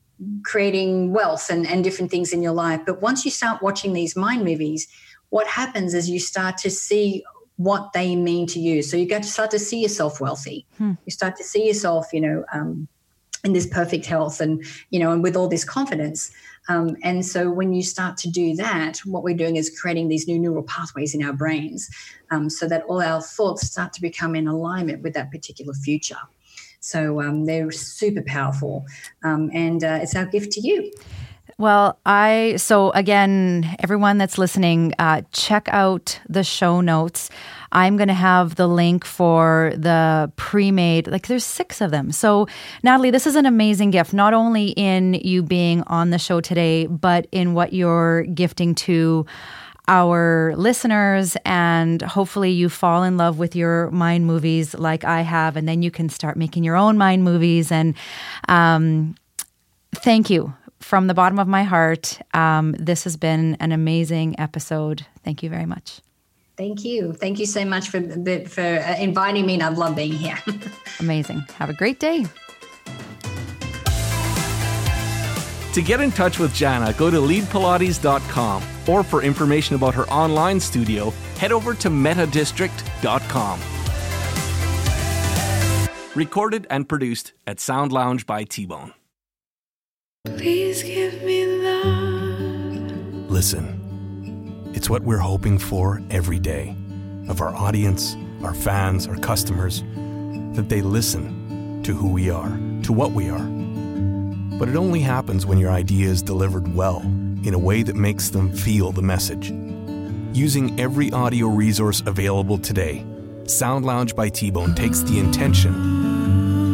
creating 0.44 1.12
wealth 1.12 1.50
and, 1.50 1.66
and 1.66 1.82
different 1.82 2.10
things 2.10 2.32
in 2.32 2.42
your 2.42 2.52
life. 2.52 2.80
But 2.86 3.02
once 3.02 3.24
you 3.24 3.30
start 3.30 3.62
watching 3.62 3.92
these 3.92 4.14
mind 4.16 4.44
movies, 4.44 4.86
what 5.30 5.46
happens 5.46 5.94
is 5.94 6.08
you 6.08 6.20
start 6.20 6.58
to 6.58 6.70
see 6.70 7.24
what 7.56 7.92
they 7.92 8.16
mean 8.16 8.46
to 8.48 8.58
you. 8.58 8.82
So 8.82 8.96
you 8.96 9.06
get 9.06 9.22
to 9.22 9.28
start 9.28 9.50
to 9.52 9.58
see 9.58 9.80
yourself 9.82 10.20
wealthy. 10.20 10.66
Hmm. 10.78 10.92
You 11.04 11.12
start 11.12 11.36
to 11.36 11.44
see 11.44 11.66
yourself, 11.66 12.12
you 12.12 12.20
know, 12.20 12.44
um, 12.52 12.88
in 13.44 13.52
this 13.52 13.66
perfect 13.66 14.06
health 14.06 14.40
and 14.40 14.64
you 14.90 15.00
know, 15.00 15.12
and 15.12 15.22
with 15.22 15.36
all 15.36 15.48
this 15.48 15.64
confidence. 15.64 16.30
Um, 16.68 16.96
and 17.02 17.26
so 17.26 17.50
when 17.50 17.72
you 17.72 17.82
start 17.82 18.16
to 18.18 18.30
do 18.30 18.54
that, 18.56 18.98
what 18.98 19.24
we're 19.24 19.36
doing 19.36 19.56
is 19.56 19.76
creating 19.80 20.08
these 20.08 20.28
new 20.28 20.38
neural 20.38 20.62
pathways 20.62 21.14
in 21.14 21.24
our 21.24 21.32
brains, 21.32 21.90
um, 22.30 22.48
so 22.48 22.68
that 22.68 22.84
all 22.84 23.02
our 23.02 23.20
thoughts 23.20 23.66
start 23.66 23.92
to 23.94 24.00
become 24.00 24.36
in 24.36 24.46
alignment 24.46 25.02
with 25.02 25.14
that 25.14 25.30
particular 25.30 25.74
future. 25.74 26.22
So 26.78 27.20
um, 27.20 27.46
they're 27.46 27.70
super 27.72 28.22
powerful, 28.22 28.86
um, 29.24 29.50
and 29.52 29.82
uh, 29.82 29.98
it's 30.02 30.14
our 30.14 30.26
gift 30.26 30.52
to 30.52 30.60
you. 30.60 30.92
Well, 31.58 31.98
I, 32.06 32.54
so 32.56 32.90
again, 32.90 33.76
everyone 33.80 34.18
that's 34.18 34.38
listening, 34.38 34.94
uh, 34.98 35.22
check 35.32 35.68
out 35.68 36.18
the 36.28 36.42
show 36.42 36.80
notes. 36.80 37.30
I'm 37.72 37.96
going 37.96 38.08
to 38.08 38.14
have 38.14 38.56
the 38.56 38.66
link 38.66 39.04
for 39.04 39.72
the 39.76 40.32
pre 40.36 40.70
made, 40.70 41.06
like 41.06 41.28
there's 41.28 41.44
six 41.44 41.80
of 41.80 41.90
them. 41.90 42.10
So, 42.10 42.48
Natalie, 42.82 43.10
this 43.10 43.26
is 43.26 43.36
an 43.36 43.46
amazing 43.46 43.90
gift, 43.90 44.12
not 44.12 44.34
only 44.34 44.70
in 44.70 45.14
you 45.14 45.42
being 45.42 45.82
on 45.84 46.10
the 46.10 46.18
show 46.18 46.40
today, 46.40 46.86
but 46.86 47.26
in 47.32 47.54
what 47.54 47.72
you're 47.72 48.24
gifting 48.24 48.74
to 48.76 49.24
our 49.88 50.54
listeners. 50.56 51.36
And 51.44 52.02
hopefully, 52.02 52.50
you 52.50 52.68
fall 52.68 53.04
in 53.04 53.16
love 53.16 53.38
with 53.38 53.54
your 53.54 53.90
mind 53.90 54.26
movies 54.26 54.74
like 54.74 55.04
I 55.04 55.20
have. 55.20 55.56
And 55.56 55.68
then 55.68 55.82
you 55.82 55.90
can 55.90 56.08
start 56.08 56.36
making 56.36 56.64
your 56.64 56.76
own 56.76 56.98
mind 56.98 57.24
movies. 57.24 57.70
And 57.70 57.94
um, 58.48 59.14
thank 59.94 60.28
you 60.28 60.54
from 60.92 61.06
the 61.06 61.14
bottom 61.14 61.38
of 61.38 61.48
my 61.48 61.62
heart, 61.62 62.20
um, 62.34 62.72
this 62.72 63.04
has 63.04 63.16
been 63.16 63.56
an 63.60 63.72
amazing 63.72 64.38
episode. 64.38 65.06
Thank 65.24 65.42
you 65.42 65.48
very 65.48 65.64
much. 65.64 66.02
Thank 66.58 66.84
you. 66.84 67.14
Thank 67.14 67.38
you 67.38 67.46
so 67.46 67.64
much 67.64 67.88
for 67.88 68.02
for 68.46 68.60
uh, 68.60 68.96
inviting 68.98 69.46
me. 69.46 69.54
And 69.54 69.62
I 69.62 69.70
love 69.70 69.96
being 69.96 70.12
here. 70.12 70.38
amazing. 71.00 71.46
Have 71.56 71.70
a 71.70 71.72
great 71.72 71.98
day. 71.98 72.26
To 75.72 75.80
get 75.80 76.02
in 76.02 76.10
touch 76.10 76.38
with 76.38 76.52
Jana, 76.52 76.92
go 76.92 77.10
to 77.10 77.16
leadpilates.com 77.16 78.62
or 78.86 79.02
for 79.02 79.22
information 79.22 79.76
about 79.76 79.94
her 79.94 80.06
online 80.10 80.60
studio, 80.60 81.08
head 81.38 81.52
over 81.52 81.72
to 81.72 81.88
metadistrict.com. 81.88 83.60
Recorded 86.14 86.66
and 86.68 86.86
produced 86.86 87.32
at 87.46 87.60
Sound 87.60 87.92
Lounge 87.92 88.26
by 88.26 88.44
T 88.44 88.66
Bone. 88.66 88.92
Please 90.24 90.84
give 90.84 91.20
me 91.24 91.46
love. 91.46 93.30
Listen, 93.30 94.70
it's 94.72 94.88
what 94.88 95.02
we're 95.02 95.18
hoping 95.18 95.58
for 95.58 96.00
every 96.10 96.38
day 96.38 96.76
of 97.28 97.40
our 97.40 97.52
audience, 97.52 98.16
our 98.44 98.54
fans, 98.54 99.08
our 99.08 99.16
customers, 99.16 99.82
that 100.54 100.68
they 100.68 100.80
listen 100.80 101.82
to 101.82 101.92
who 101.92 102.08
we 102.08 102.30
are, 102.30 102.50
to 102.84 102.92
what 102.92 103.10
we 103.10 103.30
are. 103.30 103.44
But 104.58 104.68
it 104.68 104.76
only 104.76 105.00
happens 105.00 105.44
when 105.44 105.58
your 105.58 105.72
idea 105.72 106.08
is 106.08 106.22
delivered 106.22 106.72
well, 106.72 107.00
in 107.44 107.54
a 107.54 107.58
way 107.58 107.82
that 107.82 107.96
makes 107.96 108.28
them 108.28 108.52
feel 108.52 108.92
the 108.92 109.02
message. 109.02 109.50
Using 110.32 110.78
every 110.78 111.10
audio 111.10 111.48
resource 111.48 112.00
available 112.06 112.58
today, 112.58 113.04
Sound 113.46 113.84
Lounge 113.84 114.14
by 114.14 114.28
T 114.28 114.52
Bone 114.52 114.76
takes 114.76 115.00
the 115.00 115.18
intention 115.18 115.74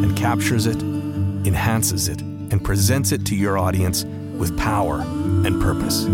and 0.05 0.15
captures 0.17 0.67
it, 0.67 0.83
enhances 0.83 2.09
it, 2.09 2.23
and 2.51 2.65
presents 2.65 3.13
it 3.13 3.25
to 3.27 3.35
your 3.35 3.59
audience 3.59 4.05
with 4.05 4.57
power 4.57 5.01
and 5.01 5.61
purpose. 5.61 6.07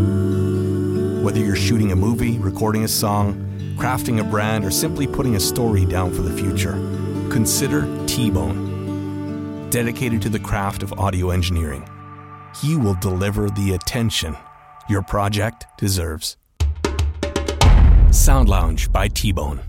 Whether 1.25 1.40
you're 1.40 1.57
shooting 1.57 1.92
a 1.92 1.97
movie, 1.97 2.38
recording 2.38 2.85
a 2.85 2.88
song, 2.88 3.77
crafting 3.79 4.20
a 4.20 4.25
brand, 4.25 4.64
or 4.64 4.70
simply 4.70 5.07
putting 5.07 5.37
a 5.37 5.40
story 5.40 5.85
down 5.85 6.12
for 6.12 6.23
the 6.23 6.37
future, 6.37 6.73
consider 7.31 7.87
T 8.07 8.31
Bone, 8.31 9.68
dedicated 9.70 10.23
to 10.23 10.29
the 10.29 10.38
craft 10.38 10.83
of 10.83 10.92
audio 10.94 11.31
engineering. 11.31 11.88
He 12.61 12.77
will 12.77 12.94
deliver 12.94 13.51
the 13.51 13.75
attention 13.75 14.37
your 14.88 15.03
project 15.03 15.66
deserves. 15.79 16.37
Sound 18.11 18.49
Lounge 18.49 18.92
by 18.92 19.09
T 19.09 19.33
Bone. 19.33 19.61